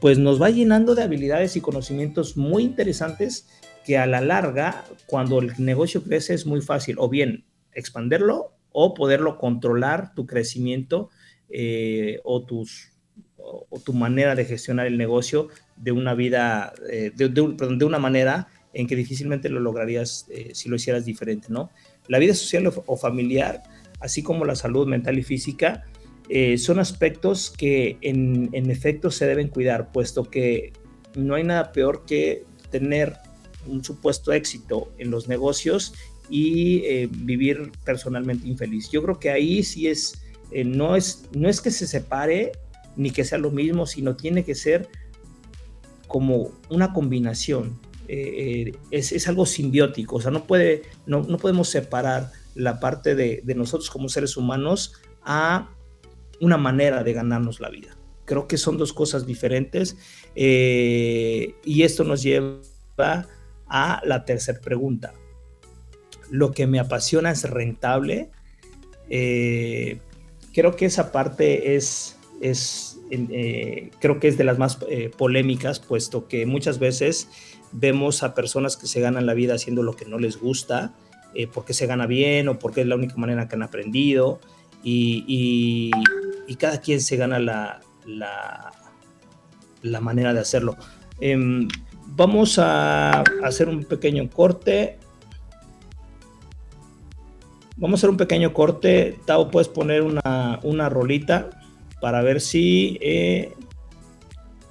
[0.00, 3.46] pues nos va llenando de habilidades y conocimientos muy interesantes
[3.84, 8.94] que a la larga, cuando el negocio crece, es muy fácil o bien expanderlo o
[8.94, 11.10] poderlo controlar tu crecimiento
[11.50, 12.92] eh, o, tus,
[13.36, 18.48] o, tu manera de gestionar el negocio de una vida, eh, de, de, una manera
[18.72, 21.70] en que difícilmente lo lograrías si lo hicieras diferente, ¿no?
[22.08, 23.62] La vida social o familiar
[24.00, 25.84] así como la salud mental y física,
[26.28, 30.72] eh, son aspectos que en, efecto se deben cuidar, puesto que
[31.14, 33.16] no hay nada peor que tener
[33.66, 35.94] un supuesto éxito en los negocios
[36.28, 38.90] y eh, vivir personalmente infeliz.
[38.90, 42.52] Yo creo que ahí sí es, eh, no es, no es que se separe
[42.96, 44.88] ni que sea lo mismo, sino tiene que ser
[46.08, 47.78] como una combinación.
[48.08, 53.42] es, es, algo simbiótico, o sea, no, puede, no, no podemos separar la parte de,
[53.54, 55.70] nosotros como seres humanos a
[56.40, 57.96] una manera de ganarnos la vida.
[58.24, 59.96] Creo que son dos cosas diferentes
[60.34, 63.28] eh, y esto nos lleva
[63.68, 65.12] a la tercera pregunta.
[66.30, 68.30] Lo que me apasiona es rentable.
[69.10, 70.00] Eh,
[70.52, 74.78] creo que esa parte es, es eh, creo que es de las más
[75.16, 77.28] polémicas, puesto que muchas veces
[77.70, 80.96] vemos a personas que se ganan la vida haciendo lo que no les gusta
[81.34, 84.40] eh, porque se gana bien o porque es la única manera que han aprendido.
[84.82, 85.90] y,
[86.58, 87.80] cada quien se gana la,
[89.82, 90.76] la, manera de hacerlo.
[91.20, 91.68] Em,
[92.06, 94.98] vamos a hacer un pequeño corte.
[97.76, 99.18] Vamos a hacer un pequeño corte.
[99.26, 101.50] Tao, puedes poner una, una rolita
[102.00, 102.98] para ver si...
[103.00, 103.52] Eh,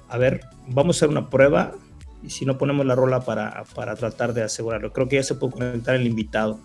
[0.08, 1.72] a ver, vamos a hacer una prueba
[2.22, 4.92] y si no ponemos la rola para, para tratar de asegurarlo.
[4.92, 6.60] Creo que ya se puede conectar el invitado.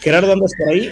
[0.00, 0.90] Gerardo, ¿andas por ahí?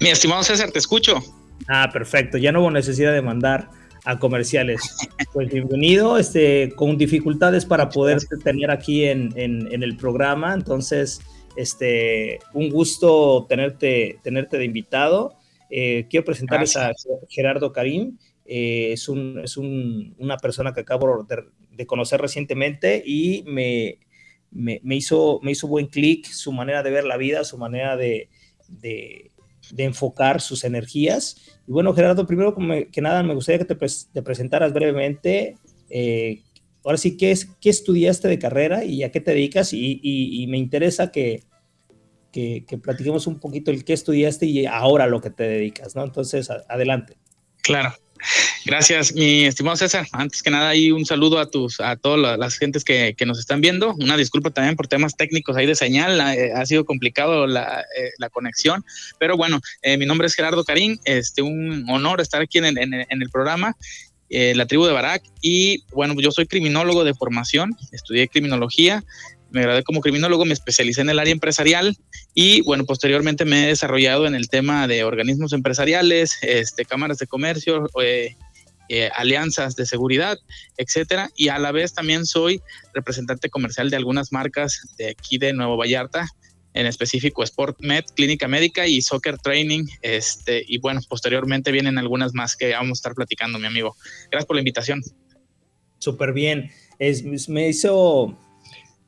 [0.00, 1.22] Mi estimado César, te escucho.
[1.68, 2.38] Ah, perfecto.
[2.38, 3.68] Ya no hubo necesidad de mandar
[4.04, 4.80] a comerciales.
[5.32, 10.54] Pues bienvenido, este, con dificultades para poder tener aquí en, en, el programa.
[10.54, 11.20] Entonces,
[11.56, 15.34] este, un gusto tenerte, tenerte de invitado.
[15.68, 16.92] Eh, quiero presentarles a
[17.28, 18.16] Gerardo Karim.
[18.46, 21.44] Eh, es, un, es un, una persona que acabo de,
[21.76, 23.98] de conocer recientemente y me,
[24.50, 28.28] me, hizo, me hizo buen clic su manera de ver la vida, su manera de,
[28.68, 29.30] de,
[29.76, 31.58] enfocar sus energías.
[31.66, 32.56] Y bueno, Gerardo, primero
[32.90, 35.56] que nada, me gustaría que te, presentaras brevemente.
[35.90, 36.42] Eh,
[36.84, 39.72] ahora sí, ¿qué, es, ¿qué estudiaste de carrera y a qué te dedicas?
[39.72, 41.42] Y, me interesa que,
[42.32, 46.04] que, que, platiquemos un poquito el qué estudiaste y ahora lo que te dedicas, ¿no?
[46.04, 47.18] Entonces, adelante.
[47.62, 47.92] Claro.
[48.64, 50.06] Gracias, mi estimado César.
[50.12, 53.60] Antes que nada, ahí un saludo a tus, a todas las gentes que, nos están
[53.60, 53.94] viendo.
[53.94, 56.20] Una disculpa también por temas técnicos ahí de señal.
[56.36, 58.84] Eh, ha sido complicado la, eh, conexión,
[59.18, 60.98] pero bueno, eh, mi nombre es Gerardo Karim.
[61.04, 63.76] Este, un honor estar aquí en, en el programa.
[64.28, 69.04] la tribu de Barak y bueno, yo soy criminólogo de formación, estudié criminología,
[69.56, 71.96] me gradué como criminólogo, me especialicé en el área empresarial
[72.34, 77.26] y bueno, posteriormente me he desarrollado en el tema de organismos empresariales, este, cámaras de
[77.26, 78.36] comercio, eh,
[78.90, 80.36] eh, alianzas de seguridad,
[80.76, 81.30] etcétera.
[81.36, 82.60] Y a la vez también soy
[82.92, 86.28] representante comercial de algunas marcas de aquí de Nuevo Vallarta,
[86.74, 89.86] en específico Sport Med, Clínica Médica y Soccer Training.
[90.02, 93.96] Este, y bueno, posteriormente vienen algunas más que vamos a estar platicando, mi amigo.
[94.30, 95.02] Gracias por la invitación.
[95.98, 96.70] Súper bien.
[96.98, 98.38] Es, me hizo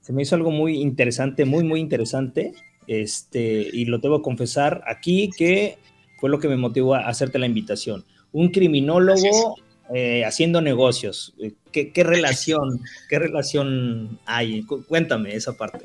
[0.09, 2.55] se me hizo algo muy interesante, muy, muy interesante.
[2.87, 5.77] Este, y lo debo confesar aquí que
[6.19, 8.07] fue lo que me motivó a hacerte la invitación.
[8.33, 9.57] Un criminólogo
[9.95, 11.35] eh, haciendo negocios.
[11.39, 14.63] Eh, ¿Qué, ¿Qué, relación, qué relación hay?
[14.63, 15.85] Cuéntame esa parte.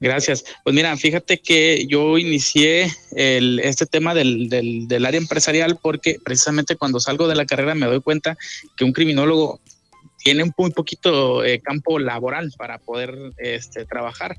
[0.00, 0.46] Gracias.
[0.64, 6.16] Pues mira, fíjate que yo inicié el, este tema del, del, del, área empresarial porque
[6.24, 8.38] precisamente cuando salgo de la carrera me doy cuenta
[8.74, 9.60] que un criminólogo
[10.26, 14.36] tiene un muy poquito eh, campo laboral para poder este, trabajar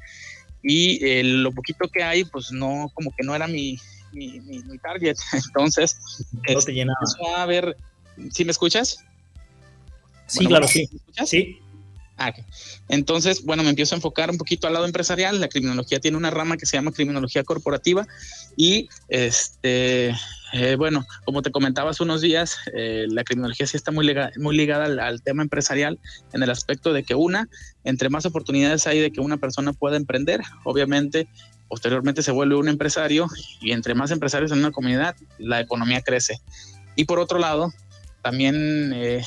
[0.61, 3.79] y eh, lo poquito que hay, pues no, como que no era mi,
[4.11, 5.15] mi, mi, target.
[5.47, 5.95] Entonces,
[6.33, 6.99] no te este, llenaba.
[7.37, 7.77] A ver,
[8.33, 8.97] ¿sí me escuchas?
[10.25, 10.89] Sí, claro, sí.
[11.25, 11.61] Sí.
[12.17, 12.33] Ah,
[12.89, 15.39] Entonces, bueno, me empiezo a enfocar un poquito al lado empresarial.
[15.39, 18.05] La criminología tiene una rama que se llama criminología corporativa
[18.57, 20.13] y, este,
[20.53, 24.85] eh, bueno, como te comentaba hace unos días, eh, la criminología sí está muy, ligada
[24.85, 25.99] al, tema empresarial
[26.33, 27.49] en el aspecto de que una,
[27.83, 31.27] entre más oportunidades hay de que una persona pueda emprender, obviamente,
[31.67, 33.27] posteriormente se vuelve un empresario
[33.59, 36.39] y entre más empresarios en una comunidad, la economía crece.
[36.95, 37.73] Y por otro lado,
[38.21, 38.93] también...
[38.93, 39.23] Eh,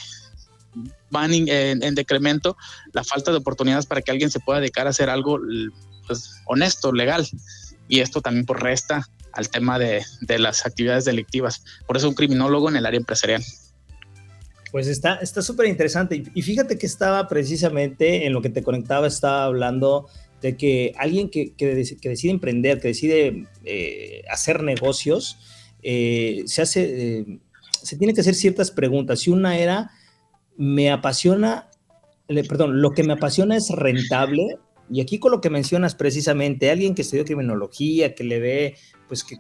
[1.11, 2.57] van en, decremento
[2.93, 5.41] la falta de oportunidades para que alguien se pueda dedicar a hacer algo
[6.07, 7.27] pues, honesto, legal.
[7.89, 10.03] Y esto también por resta al tema de,
[10.39, 11.65] las actividades delictivas.
[11.87, 13.43] Por eso un criminólogo en el área empresarial.
[14.73, 16.23] Pues está súper interesante.
[16.35, 20.07] Y fíjate que estaba precisamente en lo que te conectaba, estaba hablando
[20.41, 25.39] de que alguien que, que, decide emprender, que decide eh, hacer negocios,
[25.83, 27.39] eh, se hace, eh,
[27.71, 29.27] se tiene que hacer ciertas preguntas.
[29.27, 29.91] Y una era,
[30.57, 31.69] me apasiona,
[32.27, 34.59] perdón, lo que me apasiona es rentable.
[34.91, 38.77] Y aquí con lo que mencionas precisamente, alguien que estudió criminología, que le ve,
[39.07, 39.37] pues que,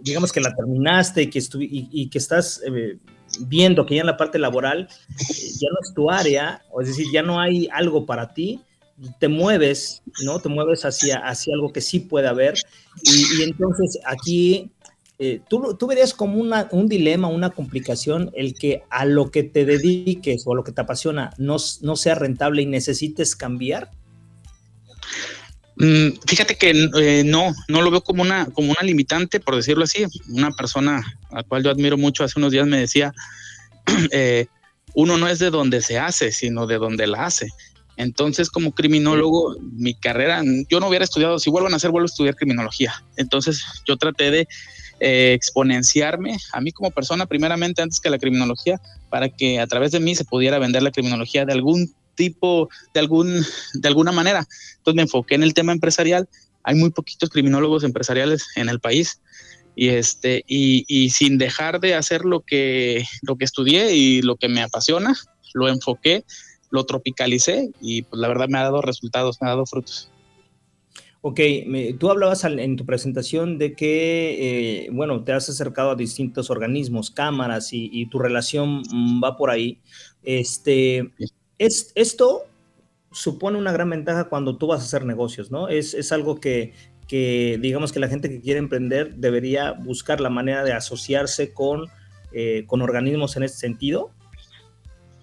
[0.00, 2.98] digamos que la terminaste y que, y, que estás eh,
[3.40, 6.88] viendo que ya en la parte laboral eh, ya no es tu área, o es
[6.88, 8.60] decir, ya no hay algo para ti,
[9.18, 10.40] te mueves, ¿no?
[10.40, 12.54] Te mueves hacia, hacia algo que sí puede haber.
[13.02, 14.72] Y, y entonces aquí
[15.18, 19.42] eh, ¿tú, ¿tú, verías como una, un dilema, una complicación, el que a lo que
[19.42, 23.90] te dediques o a lo que te apasiona no, no sea rentable y necesites cambiar?
[25.76, 29.84] Mm, fíjate que eh, no, no lo veo como una, como una limitante, por decirlo
[29.84, 30.04] así.
[30.28, 33.12] Una persona a la cual yo admiro mucho hace unos días me decía,
[34.12, 34.46] eh,
[34.94, 37.48] uno no es de donde se hace, sino de donde la hace.
[37.96, 42.12] Entonces, como criminólogo, mi carrera, yo no hubiera estudiado, si vuelvo a hacer, vuelvo a
[42.12, 43.04] estudiar criminología.
[43.16, 44.48] Entonces, yo traté de
[45.00, 48.80] eh, exponenciarme a mí como persona, primeramente antes que la criminología,
[49.10, 53.00] para que a través de mí se pudiera vender la criminología de algún tipo, de,
[53.00, 53.44] algún,
[53.74, 54.46] de alguna manera.
[54.78, 56.28] Entonces me enfoqué en el tema empresarial.
[56.64, 59.20] hay muy poquitos criminólogos empresariales en el país
[59.76, 64.34] y este y, y, sin dejar de hacer lo que lo que estudié y lo
[64.34, 65.14] que me apasiona
[65.54, 66.24] lo enfoqué
[66.70, 70.10] lo tropicalicé y pues la verdad me ha dado resultados me ha dado frutos
[71.28, 71.40] Ok,
[71.98, 77.10] tú hablabas en tu presentación de que, eh, bueno, te has acercado a distintos organismos,
[77.10, 79.78] cámaras y, tu relación mm, va por ahí.
[80.22, 81.12] Este,
[81.58, 82.46] es, esto
[83.12, 85.68] supone una gran ventaja cuando tú vas a hacer negocios, ¿no?
[85.68, 86.72] Es, es algo que,
[87.06, 91.88] que, digamos que la gente que quiere emprender debería buscar la manera de asociarse con,
[92.32, 94.12] eh, con organismos en este sentido.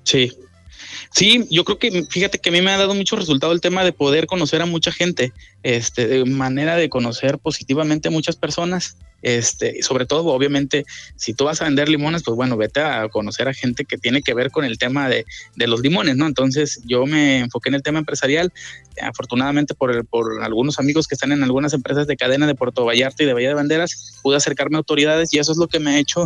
[0.03, 0.37] Sí,
[1.11, 3.83] Sí, yo creo que fíjate que a mí me ha dado mucho resultado el tema
[3.83, 5.33] de poder conocer a mucha gente,
[5.63, 10.85] este, de manera de conocer positivamente a muchas personas, este, sobre todo, obviamente,
[11.15, 14.21] si tú vas a vender limones, pues bueno, vete a conocer a gente que tiene
[14.21, 15.25] que ver con el tema de,
[15.55, 16.27] de los limones, ¿no?
[16.27, 18.53] Entonces, yo me enfoqué en el tema empresarial,
[19.01, 23.23] afortunadamente por, por algunos amigos que están en algunas empresas de cadena de Puerto Vallarta
[23.23, 25.91] y de Bahía de Banderas, pude acercarme a autoridades y eso es lo que me
[25.91, 26.25] ha hecho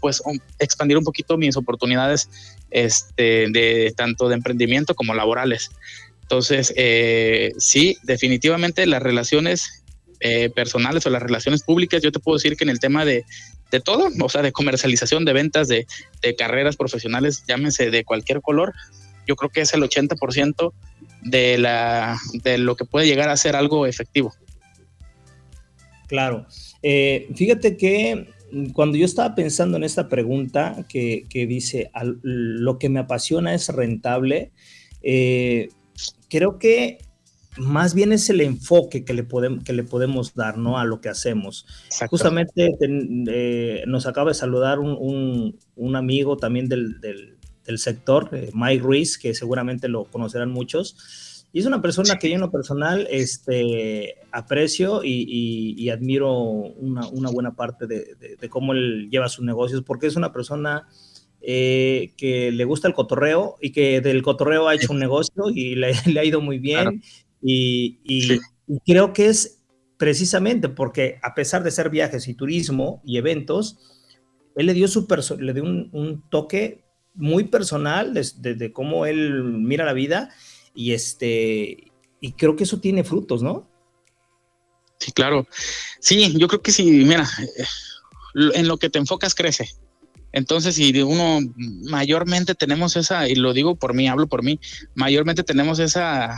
[0.00, 0.22] pues
[0.58, 2.28] expandir un poquito mis oportunidades
[2.70, 5.70] este, de tanto de emprendimiento como laborales.
[6.22, 9.84] Entonces, eh, sí, definitivamente las relaciones
[10.20, 13.24] eh, personales o las relaciones públicas, yo te puedo decir que en el tema de,
[13.70, 15.86] de todo, o sea, de comercialización, de ventas, de,
[16.36, 18.74] carreras profesionales, llámese de cualquier color,
[19.26, 20.72] yo creo que es el 80%
[21.22, 24.34] de, la, de lo que puede llegar a ser algo efectivo.
[26.08, 26.46] Claro.
[26.82, 28.28] Eh, fíjate que
[28.72, 31.90] cuando yo estaba pensando en esta pregunta que, dice,
[32.22, 34.52] lo que me apasiona es rentable,
[35.02, 35.68] eh,
[36.28, 36.98] creo que
[37.58, 40.78] más bien es el enfoque que le, podemos, que le podemos dar ¿no?
[40.78, 41.66] a lo que hacemos.
[42.08, 45.56] Justamente eh, nos acaba de saludar un,
[45.94, 47.36] amigo también del,
[47.76, 50.96] sector, eh, Mike Ruiz, que seguramente lo conocerán muchos.
[51.52, 57.54] Y es una persona que yo en lo personal este, aprecio y, admiro una, buena
[57.54, 60.86] parte de, cómo él lleva sus negocios, porque es una persona
[61.40, 65.74] eh, que le gusta el cotorreo y que del cotorreo ha hecho un negocio y
[65.74, 67.02] le, ha ido muy bien.
[67.40, 67.98] Y,
[68.84, 69.62] creo que es
[69.96, 73.78] precisamente porque a pesar de ser viajes y turismo y eventos,
[74.54, 75.06] él le dio, su
[75.38, 76.84] le dio un, toque
[77.14, 80.30] muy personal de cómo él mira la vida
[80.78, 83.68] y este, y creo que eso tiene frutos, ¿no?
[85.00, 85.44] Sí, claro.
[85.98, 87.28] Sí, yo creo que sí, mira,
[88.54, 89.68] en lo que te enfocas crece.
[90.30, 91.40] Entonces, si uno
[91.90, 94.60] mayormente tenemos esa, y lo digo por mí, hablo por mí,
[94.94, 96.32] mayormente tenemos esa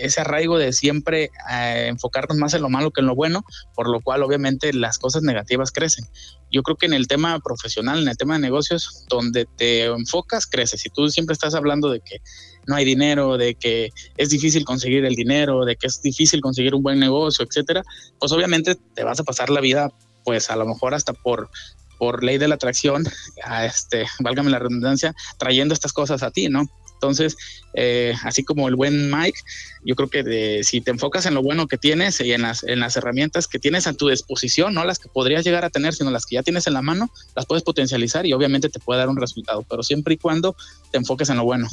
[0.00, 3.88] ese arraigo de siempre eh, enfocarnos más en lo malo que en lo bueno, por
[3.88, 6.06] lo cual obviamente las cosas negativas crecen.
[6.50, 10.46] Yo creo que en el tema profesional, en el tema de negocios, donde te enfocas,
[10.46, 10.78] crece.
[10.78, 12.20] Si tú siempre estás hablando de que
[12.66, 16.74] no hay dinero, de que es difícil conseguir el dinero, de que es difícil conseguir
[16.74, 17.82] un buen negocio, etcétera,
[18.18, 19.92] pues obviamente te vas a pasar la vida,
[20.24, 21.50] pues a lo mejor hasta por
[21.98, 23.04] por ley de la atracción,
[23.44, 26.68] a este, válgame la redundancia, trayendo estas cosas a ti, ¿no?
[26.94, 27.36] Entonces,
[27.74, 29.38] eh, así como el buen Mike,
[29.84, 32.80] yo creo que si te enfocas en lo bueno que tienes y en las, en
[32.80, 36.10] las herramientas que tienes a tu disposición, no las que podrías llegar a tener, sino
[36.10, 39.10] las que ya tienes en la mano, las puedes potencializar y obviamente te puede dar
[39.10, 40.56] un resultado, pero siempre y cuando
[40.92, 41.68] te enfoques en lo bueno.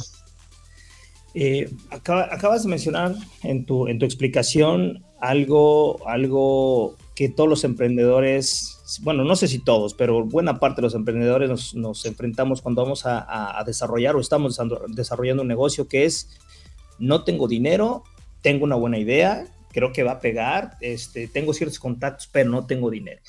[1.34, 9.00] Eh, acabas de mencionar en tu, en tu explicación algo, algo que todos los emprendedores,
[9.02, 13.04] bueno, no sé si todos, pero buena parte de los emprendedores nos, enfrentamos cuando vamos
[13.06, 14.58] a, desarrollar o estamos
[14.88, 16.28] desarrollando un negocio que es,
[16.98, 18.02] no tengo dinero,
[18.42, 22.66] tengo una buena idea, creo que va a pegar, este, tengo ciertos contactos, pero no
[22.66, 23.22] tengo dinero.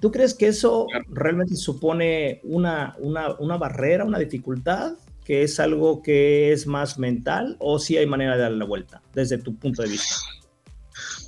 [0.00, 4.94] ¿Tú crees que eso realmente supone una, una, una barrera, una dificultad?
[5.24, 9.02] Que es algo que es más mental o si hay manera de darle la vuelta
[9.14, 10.14] desde tu punto de vista?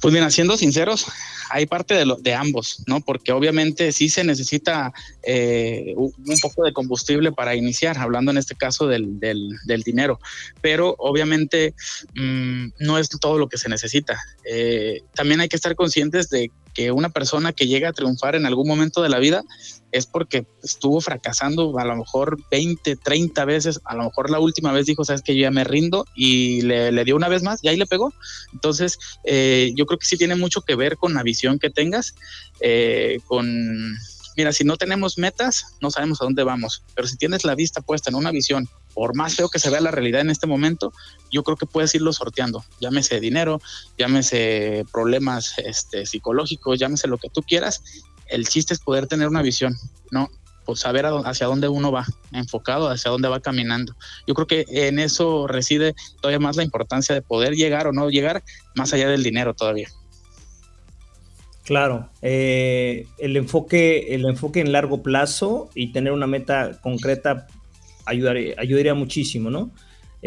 [0.01, 1.07] Pues mira, siendo sinceros,
[1.51, 3.01] hay parte de, lo, de ambos, ¿no?
[3.01, 4.93] Porque obviamente sí se necesita
[5.23, 10.19] eh, un poco de combustible para iniciar, hablando en este caso del, del, dinero,
[10.61, 11.75] pero obviamente
[12.15, 14.19] mm, no es todo lo que se necesita.
[14.49, 18.47] Eh, también hay que estar conscientes de que una persona que llega a triunfar en
[18.47, 19.43] algún momento de la vida
[19.97, 24.73] es porque estuvo fracasando a lo mejor 20, 30 veces, a lo mejor la última
[24.73, 27.69] vez dijo, sabes que yo ya me rindo y le, dio una vez más y
[27.69, 28.13] ahí le pegó.
[28.53, 32.15] Entonces, eh, yo creo que sí tiene mucho que ver con la visión que tengas,
[32.61, 33.97] eh, con
[34.37, 37.81] mira, si no tenemos metas, no sabemos a dónde vamos, pero si tienes la vista
[37.81, 40.93] puesta en una visión, por más feo que se vea la realidad en este momento,
[41.33, 43.61] yo creo que puedes irlo sorteando, llámese dinero,
[43.99, 47.83] llámese problemas este, psicológicos, llámese lo que tú quieras,
[48.29, 49.75] el chiste es poder tener una visión,
[50.11, 50.29] ¿no?
[50.65, 53.95] Pues saber hacia dónde uno va, enfocado hacia dónde va caminando.
[54.27, 58.11] Yo creo que en eso reside todavía más la importancia de poder llegar o no
[58.11, 58.43] llegar
[58.75, 59.89] más allá del dinero todavía.
[61.65, 67.49] Claro, eh, el, enfoque, el enfoque en largo plazo y tener una meta concreta
[68.05, 69.73] ayudaría, ayudaría muchísimo, ¿no?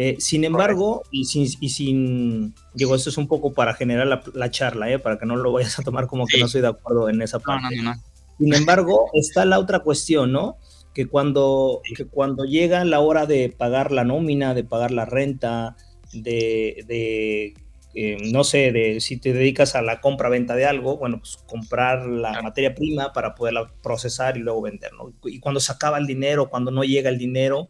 [0.02, 4.50] Eh, sin embargo, y sin, y sin, digo, esto es un poco para generar la,
[4.50, 4.98] charla, ¿eh?
[4.98, 7.38] para que no lo vayas a tomar como que no estoy de acuerdo en esa
[7.38, 7.76] parte.
[7.76, 8.02] No, no, no.
[8.38, 10.56] Sin embargo, está la otra cuestión, ¿no?
[10.94, 15.76] Que cuando, que cuando llega la hora de pagar la nómina, de pagar la renta,
[16.14, 17.52] de, de
[17.92, 22.06] eh, no sé, de si te dedicas a la compra-venta de algo, bueno, pues comprar
[22.06, 25.12] la materia prima para poderla procesar y luego vender, ¿no?
[25.24, 27.68] Y cuando se acaba el dinero, cuando no llega el dinero,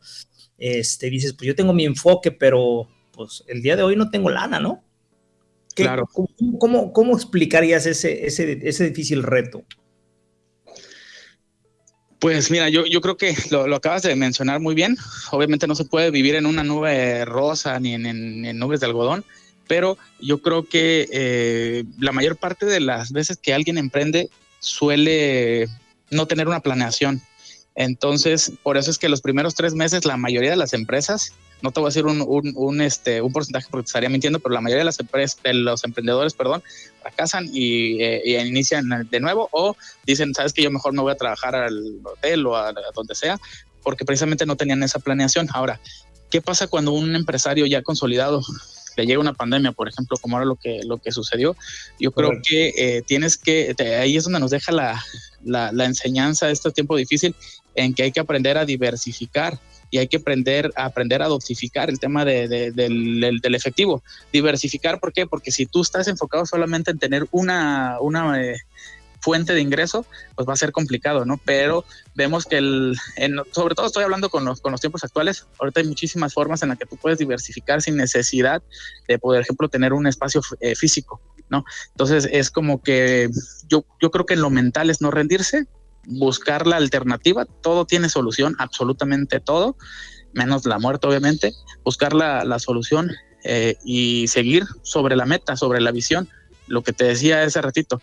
[0.61, 4.30] este, dices, pues yo tengo mi enfoque, pero pues el día de hoy no tengo
[4.30, 4.84] lana, ¿no?
[5.74, 6.08] claro.
[6.58, 9.64] ¿cómo, cómo, explicarías ese, ese, ese difícil reto?
[12.20, 14.96] Pues mira, yo, yo creo que lo, acabas de mencionar muy bien.
[15.32, 19.24] Obviamente no se puede vivir en una nube rosa ni en, en nubes de algodón
[19.70, 25.68] pero yo creo que eh, la mayor parte de las veces que alguien emprende suele
[26.11, 27.22] no tener una planeación.
[27.74, 31.70] Entonces, por eso es que los primeros tres meses la mayoría de las empresas, no
[31.70, 34.80] te voy a decir un, este, un porcentaje porque te estaría mintiendo, pero la mayoría
[34.80, 36.62] de las empresas, de los emprendedores, perdón,
[37.00, 41.16] fracasan y, eh, inician de nuevo o dicen, sabes que yo mejor no voy a
[41.16, 43.38] trabajar al hotel o a donde sea,
[43.82, 45.48] porque precisamente no tenían esa planeación.
[45.52, 45.80] Ahora,
[46.30, 48.42] ¿qué pasa cuando un empresario ya consolidado
[48.96, 51.56] le llega una pandemia, por ejemplo, como ahora lo que, lo que sucedió,
[51.98, 55.02] yo creo que eh, tienes que, ahí es donde nos deja la,
[55.45, 57.34] la, enseñanza de este tiempo difícil,
[57.74, 59.59] en que hay que aprender a diversificar
[59.91, 64.03] y hay que aprender, a aprender a dosificar el tema de, del, efectivo.
[64.32, 65.26] Diversificar, ¿por qué?
[65.26, 68.57] Porque si tú estás enfocado solamente en tener una, una eh,
[69.20, 71.38] fuente de ingreso, pues va a ser complicado, ¿no?
[71.45, 71.84] Pero
[72.14, 72.97] vemos que el,
[73.53, 76.70] sobre todo estoy hablando con los, con los tiempos actuales, ahorita hay muchísimas formas en
[76.70, 78.62] las que tú puedes diversificar sin necesidad
[79.07, 81.20] de, por ejemplo, tener un espacio eh, físico,
[81.51, 81.64] ¿no?
[81.90, 83.28] Entonces es como que
[83.68, 85.66] yo, yo creo que lo mental es no rendirse,
[86.07, 89.76] buscar la alternativa, todo tiene solución, absolutamente todo,
[90.32, 91.53] menos la muerte, obviamente,
[91.84, 93.11] buscar la, la solución
[93.44, 96.28] eh, y seguir sobre la meta, sobre la visión.
[96.66, 98.01] Lo que te decía ese ratito,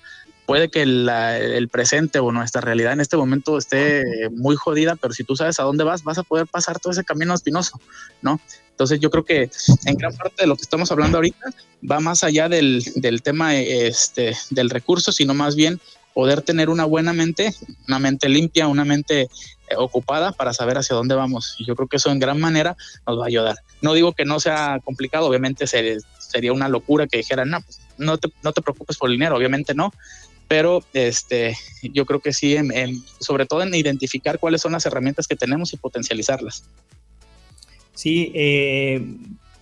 [0.47, 5.25] puede que el presente o nuestra realidad en este momento esté muy jodida, pero si
[5.25, 7.79] tú sabes a dónde vas, vas a poder pasar todo ese camino espinoso,
[8.21, 8.39] ¿no?
[8.71, 9.51] Entonces yo creo que
[9.85, 11.49] en gran parte de lo que estamos hablando ahorita
[11.91, 15.81] va más allá del, del tema este, del recurso, sino más bien
[16.13, 17.53] poder tener una buena mente,
[17.87, 19.23] una mente limpia, una mente
[19.69, 21.55] eh, ocupada para saber hacia dónde vamos.
[21.59, 23.57] Y yo creo que eso en gran manera nos va a ayudar.
[23.81, 28.17] No digo que no sea complicado, obviamente sería una locura que dijeran, no, pues, no,
[28.17, 29.91] te, no te preocupes por el dinero, obviamente no,
[30.47, 32.55] pero este, yo creo que sí,
[33.19, 36.63] sobre todo en identificar cuáles son las herramientas que tenemos y potencializarlas.
[37.93, 39.03] Sí, eh,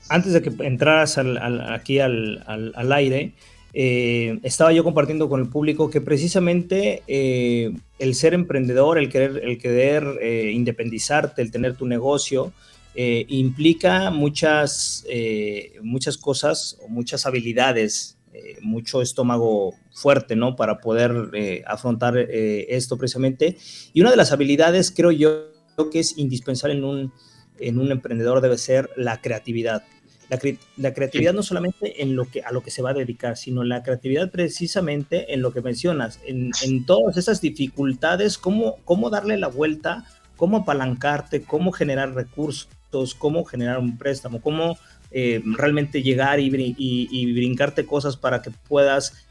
[0.09, 3.33] antes de que entraras aquí al, aire,
[3.73, 9.41] eh, estaba yo compartiendo con el público que precisamente eh, el ser emprendedor, el querer,
[9.43, 12.53] el querer independizarte, el tener tu negocio,
[12.97, 15.05] implica muchas,
[15.81, 20.55] muchas cosas muchas habilidades eh, mucho estómago fuerte, ¿no?
[20.55, 23.57] Para poder eh, afrontar eh, esto precisamente.
[23.93, 25.47] Y una de las habilidades, creo yo,
[25.91, 27.13] que es indispensable en un,
[27.59, 29.83] en un emprendedor debe ser la creatividad.
[30.77, 33.63] La, creatividad no solamente en lo que, a lo que se va a dedicar, sino
[33.63, 39.37] la creatividad precisamente en lo que mencionas, en, en todas esas dificultades, cómo, cómo darle
[39.37, 40.03] la vuelta,
[40.35, 42.67] cómo apalancarte, cómo generar recursos,
[43.17, 44.77] cómo generar un préstamo, cómo
[45.11, 46.49] eh, realmente llegar y,
[47.33, 49.24] brincarte cosas para que puedas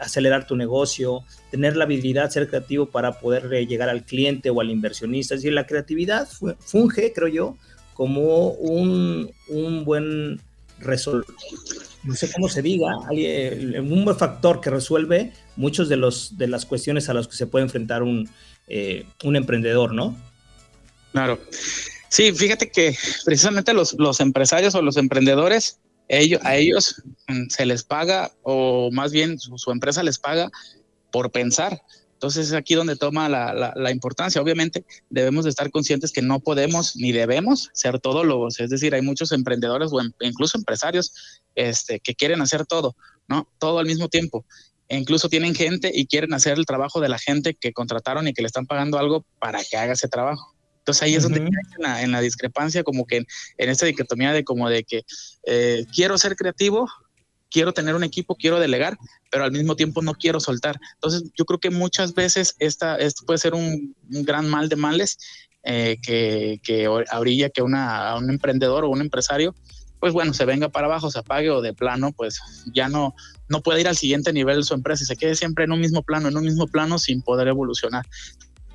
[0.00, 4.60] acelerar tu negocio, tener la habilidad, ser creativo para poder eh, llegar al cliente o
[4.60, 5.34] al inversionista.
[5.34, 6.28] Es decir, la creatividad
[6.60, 7.56] funge, creo yo,
[7.94, 9.32] como un,
[9.84, 10.40] buen
[10.78, 11.24] resol
[12.04, 16.66] no sé cómo se diga, un buen factor que resuelve muchos de, los, de las
[16.66, 18.28] cuestiones a las que se puede enfrentar un,
[19.24, 20.14] un emprendedor, ¿no?
[21.12, 21.40] Claro.
[22.08, 27.66] Sí, fíjate que precisamente los, los empresarios o los emprendedores, ellos, a ellos mm, se
[27.66, 30.50] les paga, o más bien su, empresa les paga
[31.10, 31.82] por pensar.
[32.14, 34.40] Entonces es aquí donde toma la, la, importancia.
[34.40, 38.58] Obviamente debemos de estar conscientes que no podemos ni debemos ser todólogos.
[38.58, 41.12] Es decir, hay muchos emprendedores o em, incluso empresarios
[41.54, 42.96] este, que quieren hacer todo,
[43.28, 43.48] ¿no?
[43.58, 44.46] Todo al mismo tiempo.
[44.88, 48.32] E incluso tienen gente y quieren hacer el trabajo de la gente que contrataron y
[48.32, 50.55] que le están pagando algo para que haga ese trabajo.
[50.86, 53.26] Entonces ahí es donde en, la, en la, discrepancia, como que en,
[53.68, 55.02] esta dicotomía de como de que
[55.44, 56.88] eh, quiero ser creativo,
[57.50, 58.96] quiero tener un equipo, quiero delegar,
[59.28, 60.78] pero al mismo tiempo no quiero soltar.
[60.94, 65.18] Entonces yo creo que muchas veces esta, esto puede ser un, gran mal de males
[65.64, 69.56] eh, que, que orilla que una, a un emprendedor o un empresario
[69.98, 72.40] pues bueno, se venga para abajo, se apague o de plano, pues
[72.72, 73.14] ya no,
[73.48, 75.80] no puede ir al siguiente nivel de su empresa y se quede siempre en un
[75.80, 78.06] mismo plano, en un mismo plano sin poder evolucionar.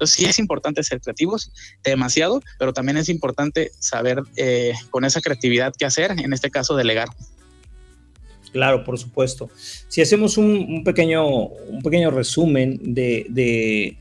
[0.01, 1.51] Entonces sí es importante ser creativos,
[1.83, 6.75] demasiado, pero también es importante saber eh, con esa creatividad qué hacer, en este caso
[6.75, 7.09] delegar.
[8.51, 9.51] Claro, por supuesto.
[9.87, 13.95] Si hacemos un, pequeño, un pequeño resumen de,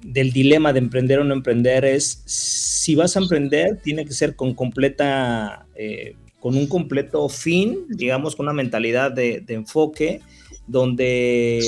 [0.00, 4.36] del dilema de emprender o no emprender, es si vas a emprender, tiene que ser
[4.36, 10.20] con completa, eh, con un completo fin, digamos, con una mentalidad de, enfoque,
[10.68, 11.60] donde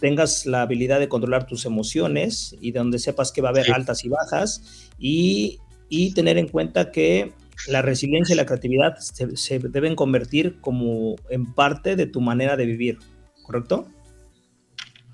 [0.00, 4.04] tengas la habilidad de controlar tus emociones y donde sepas que va a haber altas
[4.04, 7.32] y bajas y, y tener en cuenta que
[7.66, 12.66] la resiliencia y la creatividad se, deben convertir como en parte de tu manera de
[12.66, 12.98] vivir,
[13.42, 13.88] ¿correcto?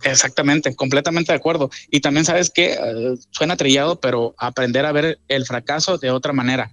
[0.03, 1.71] Exactamente, completamente de acuerdo.
[1.91, 6.35] Y también sabes que eh, suena trillado, pero aprender a ver el fracaso de otra
[6.35, 6.73] manera,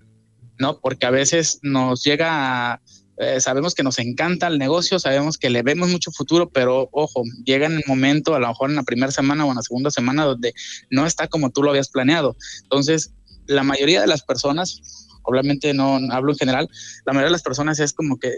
[0.60, 0.80] ¿no?
[0.80, 2.82] Porque a veces nos llega a,
[3.22, 7.24] eh, sabemos que nos encanta el negocio, sabemos que le vemos mucho futuro, pero ojo,
[7.46, 9.92] llega en el momento, a lo mejor en la primera semana o en la segunda
[9.92, 10.54] semana, donde
[10.90, 12.36] no está como tú lo habías planeado.
[12.64, 13.14] Entonces,
[13.46, 14.82] la mayoría de las personas
[15.24, 16.70] obviamente no hablo en general,
[17.06, 18.34] la mayoría de las personas es como que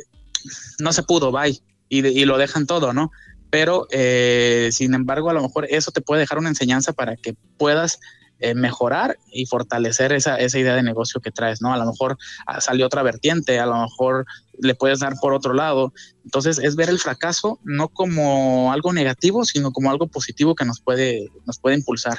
[0.80, 1.58] no se pudo, bye,
[1.88, 3.12] y, lo dejan todo, ¿no?
[3.50, 7.36] Pero, eh, sin embargo, a lo mejor eso te puede dejar una enseñanza para que
[7.58, 8.00] puedas
[8.44, 11.74] eh, mejorar y fortalecer esa, esa idea de negocio que traes, ¿no?
[11.74, 14.26] A lo mejor ah, salió otra vertiente, a lo mejor
[14.60, 15.94] le puedes dar por otro lado.
[16.26, 20.82] Entonces, es ver el fracaso no como algo negativo, sino como algo positivo que nos
[20.82, 22.18] puede, nos puede impulsar.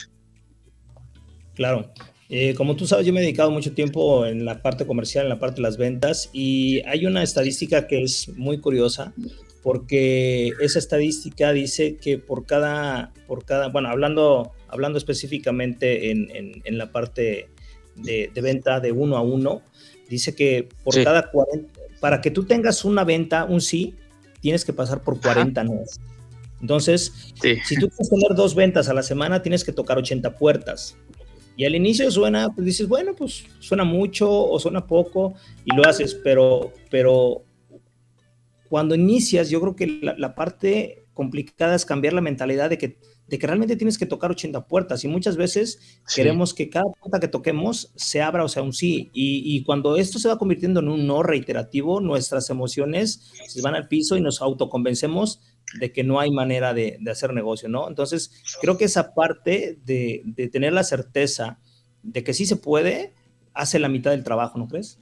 [1.55, 1.93] Claro,
[2.31, 5.29] eh, como tú sabes, yo me he dedicado mucho tiempo en la parte comercial, en
[5.29, 9.12] la parte de las ventas, y hay una estadística que es muy curiosa,
[9.62, 16.29] porque esa estadística dice que por cada, por cada bueno, hablando, hablando específicamente en,
[16.64, 17.49] en, la parte
[17.95, 19.62] de, venta de uno a uno,
[20.09, 23.95] dice que por cada 40, para que tú tengas una venta, un sí,
[24.41, 25.81] tienes que pasar por 40 no.
[26.61, 30.97] Entonces, si tú quieres tener dos ventas a la semana, tienes que tocar 80 puertas.
[31.57, 35.87] Y al inicio suena, pues dices, bueno, pues suena mucho o suena poco y lo
[35.87, 37.45] haces, pero, pero
[38.68, 43.39] cuando inicias, yo creo que la, parte complicada es cambiar la mentalidad de que, de
[43.39, 47.29] que realmente tienes que tocar 80 puertas y muchas veces queremos que cada puerta que
[47.29, 49.11] toquemos se abra o sea un sí.
[49.12, 53.75] Y, y, cuando esto se va convirtiendo en un no reiterativo, nuestras emociones se van
[53.75, 55.41] al piso y nos autoconvencemos
[55.79, 57.89] de que no hay manera de, hacer negocio, ¿no?
[57.89, 60.22] Entonces, creo que esa parte de,
[60.53, 61.59] tener la certeza
[62.03, 63.14] de que sí se puede,
[63.55, 64.99] hace la mitad del trabajo, ¿no crees?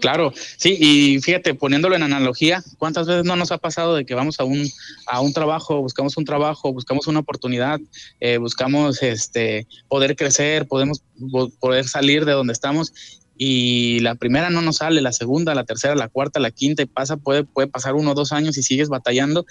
[0.00, 4.14] Claro, sí, y fíjate, poniéndolo en analogía, ¿cuántas veces no nos ha pasado de que
[4.14, 4.68] vamos a un,
[5.06, 7.78] a un trabajo, buscamos un trabajo, buscamos una oportunidad,
[8.20, 11.02] eh, buscamos este, poder crecer, podemos
[11.60, 12.92] poder salir de donde estamos
[13.36, 16.86] y la primera no nos sale, la segunda, la tercera, la cuarta, la quinta y
[16.86, 19.44] pasa, puede, puede pasar uno o dos años y sigues batallando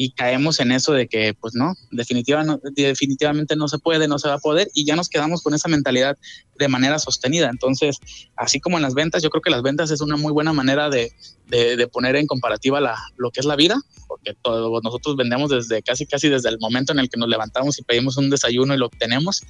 [0.00, 4.28] y caemos en eso de que pues no, definitivamente, definitivamente no se puede, no se
[4.28, 6.16] va a poder y ya nos quedamos con esa mentalidad
[6.56, 7.50] de manera sostenida.
[7.50, 7.98] Entonces,
[8.36, 10.88] así como en las ventas, yo creo que las ventas es una muy buena manera
[10.88, 11.10] de,
[11.48, 13.76] de, poner en comparativa la, lo que es la vida,
[14.06, 17.76] porque todos nosotros vendemos desde casi casi desde el momento en el que nos levantamos
[17.80, 19.42] y pedimos un desayuno y lo obtenemos.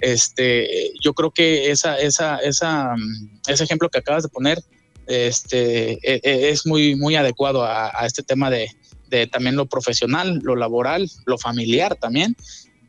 [0.00, 2.94] Este, yo creo que esa, esa, esa,
[3.48, 4.62] ese ejemplo que acabas de poner
[5.06, 8.70] este, e, e, es muy, muy adecuado a, este tema de,
[9.08, 12.36] de, también lo profesional, lo laboral, lo familiar también,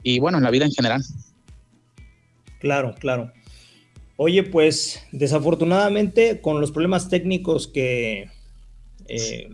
[0.03, 1.03] y bueno, en la vida en general.
[2.59, 3.31] Claro, claro.
[4.15, 8.31] Oye, pues desafortunadamente con los problemas técnicos que,
[9.07, 9.49] eh,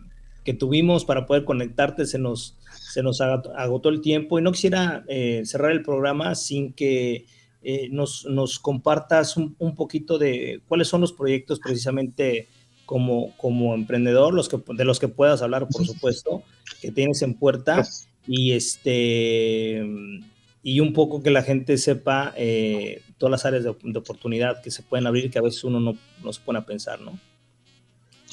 [0.45, 2.57] que tuvimos para poder conectarte, se nos,
[2.93, 7.25] se nos agotó el tiempo y no quisiera eh, cerrar el programa sin que
[7.61, 12.47] eh, nos, nos, compartas un, poquito de cuáles son los proyectos precisamente
[12.85, 16.43] como, como emprendedor, los que, de los que puedas hablar, por supuesto,
[16.81, 17.83] que tienes en puerta.
[18.25, 19.83] Y este
[20.65, 22.33] y un poco que la gente sepa
[23.17, 26.33] todas las áreas de, oportunidad que se pueden abrir que a veces uno no, no
[26.33, 27.19] se pone a pensar, ¿no?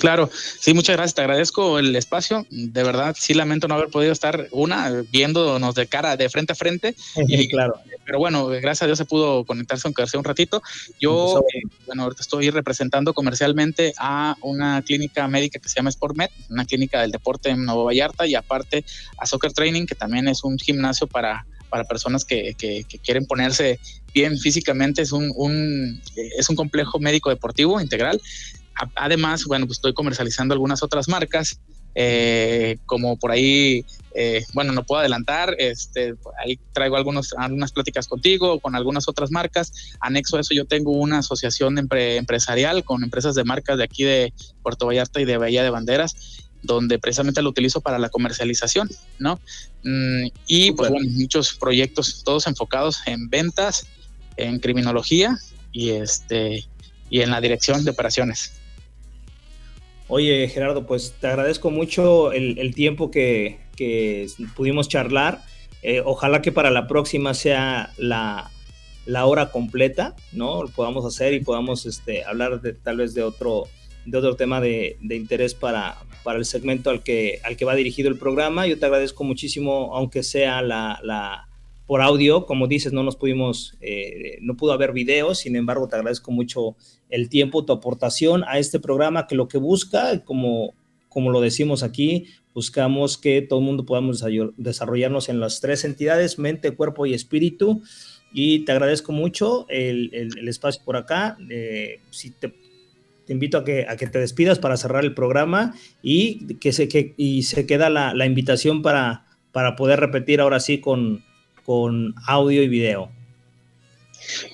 [0.01, 1.15] Claro, sí, muchas gracias.
[1.15, 2.47] Te agradezco el espacio.
[2.51, 6.57] De verdad, sí lamento no haber podido estar una viéndonos de cara, de frente a
[6.57, 6.95] frente.
[7.29, 7.75] y, claro.
[8.07, 10.63] Pero bueno, gracias a Dios se pudo conectarse aunque sea un ratito.
[10.99, 16.31] Yo, eh, bueno, ahorita estoy representando comercialmente a una clínica médica que se llama SportMed,
[16.49, 18.85] una clínica del deporte en Nuevo Vallarta y aparte
[19.19, 23.79] a Soccer Training, que también es un gimnasio para para personas que, que, quieren ponerse
[24.13, 25.03] bien físicamente.
[25.03, 26.03] Es un, un,
[26.37, 28.21] es un complejo médico deportivo integral
[28.97, 31.61] Además, bueno, pues estoy comercializando algunas otras marcas
[31.95, 38.07] eh, como por ahí, eh, bueno, no puedo adelantar, este, ahí traigo algunos, algunas pláticas
[38.07, 39.73] contigo, con algunas otras marcas.
[40.01, 44.33] Anexo a eso, yo tengo una asociación empresarial con empresas de marcas de aquí de
[44.63, 49.41] Puerto Vallarta y de Bahía de Banderas donde precisamente lo utilizo para la comercialización, ¿no?
[49.83, 53.87] Mm, y pues bueno, muchos proyectos, todos enfocados en ventas,
[54.37, 55.39] en criminología
[55.73, 56.67] y este
[57.09, 58.60] y en la dirección de operaciones.
[60.13, 63.61] Oye, Gerardo, pues te agradezco mucho el, tiempo que,
[64.57, 65.41] pudimos charlar.
[65.83, 68.51] Eh, ojalá que para la próxima sea la,
[69.07, 70.65] hora completa, ¿no?
[70.65, 73.69] Lo podamos hacer y podamos este, hablar de, tal vez de otro,
[74.05, 78.09] de otro tema de, interés para, para el segmento al que, al que va dirigido
[78.09, 78.67] el programa.
[78.67, 81.49] Yo te agradezco muchísimo, aunque sea la,
[81.91, 85.97] por audio, como dices, no nos pudimos, eh, no pudo haber video, sin embargo, te
[85.97, 86.77] agradezco mucho
[87.09, 90.73] el tiempo, tu aportación a este programa que lo que busca, como,
[91.09, 94.25] como lo decimos aquí, buscamos que todo el mundo podamos
[94.57, 97.83] desarrollarnos en las tres entidades, mente, cuerpo y espíritu.
[98.33, 100.13] Y te agradezco mucho el,
[100.47, 101.39] espacio por acá.
[101.51, 102.55] Eh, si te,
[103.27, 105.75] te, invito a que, a que te despidas para cerrar el programa
[106.05, 110.61] y que se, que, y se queda la, la invitación para, para poder repetir ahora
[110.61, 111.25] sí con,
[111.71, 113.13] con audio y video.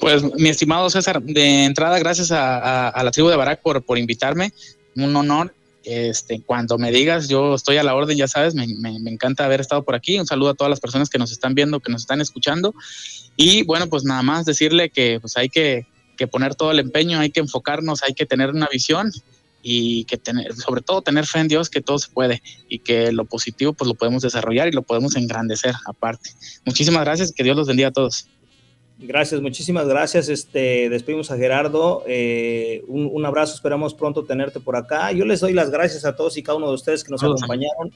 [0.01, 4.53] Pues mi estimado César, de entrada, gracias a, la tribu de Barak por, por invitarme.
[4.95, 5.55] Un honor.
[5.83, 8.65] Este, cuando me digas, yo estoy a la orden, ya sabes, me,
[9.11, 10.19] encanta haber estado por aquí.
[10.19, 12.75] Un saludo a todas las personas que nos están viendo, que nos están escuchando.
[13.35, 15.87] Y bueno, pues nada más decirle que pues hay que,
[16.19, 19.11] que poner todo el empeño, hay que enfocarnos, hay que tener una visión
[19.69, 23.11] y que tener, sobre todo tener fe en Dios que todo se puede y que
[23.11, 26.31] lo positivo pues lo podemos desarrollar y lo podemos engrandecer aparte.
[26.65, 28.29] Muchísimas gracias, que Dios los bendiga a todos.
[28.97, 30.29] Gracias, muchísimas gracias.
[30.29, 32.05] Este, despedimos a Gerardo.
[32.07, 35.11] Eh, un, abrazo, esperamos pronto tenerte por acá.
[35.11, 37.91] Yo les doy las gracias a todos y cada uno de ustedes que nos acompañaron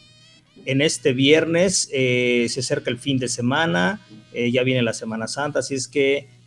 [0.66, 1.88] en este viernes.
[1.92, 5.86] Eh, se acerca el fin de semana, eh, ya viene la Semana Santa, así es
[5.86, 6.40] que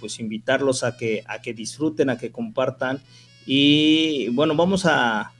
[0.00, 3.02] pues invitarlos a que, a que disfruten, a que compartan
[3.46, 5.32] y bueno, vamos a,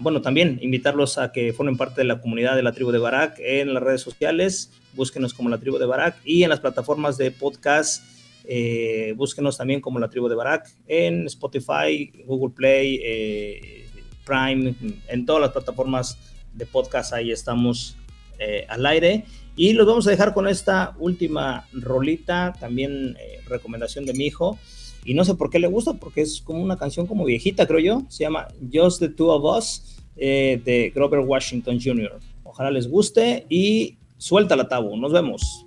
[0.00, 3.38] bueno, también invitarlos a que formen parte de la comunidad de la tribu de Barak
[3.38, 7.30] en las redes sociales, búsquenos como la tribu de Barak y en las plataformas de
[7.30, 8.04] podcast,
[8.44, 13.86] eh, búsquenos también como la tribu de Barak en Spotify, Google Play, eh,
[14.24, 14.74] Prime,
[15.08, 16.18] en todas las plataformas
[16.54, 17.96] de podcast, ahí estamos
[18.38, 19.24] eh, al aire.
[19.56, 23.16] Y los vamos a dejar con esta última rolita, también
[23.46, 24.58] recomendación de mi hijo.
[25.04, 27.80] Y no sé por qué le gusta, porque es como una canción como viejita, creo
[27.80, 28.02] yo.
[28.08, 32.18] Se llama Just the Two of Us eh, de Grover Washington Jr.
[32.44, 34.96] Ojalá les guste y suelta la tabú.
[34.96, 35.66] Nos vemos.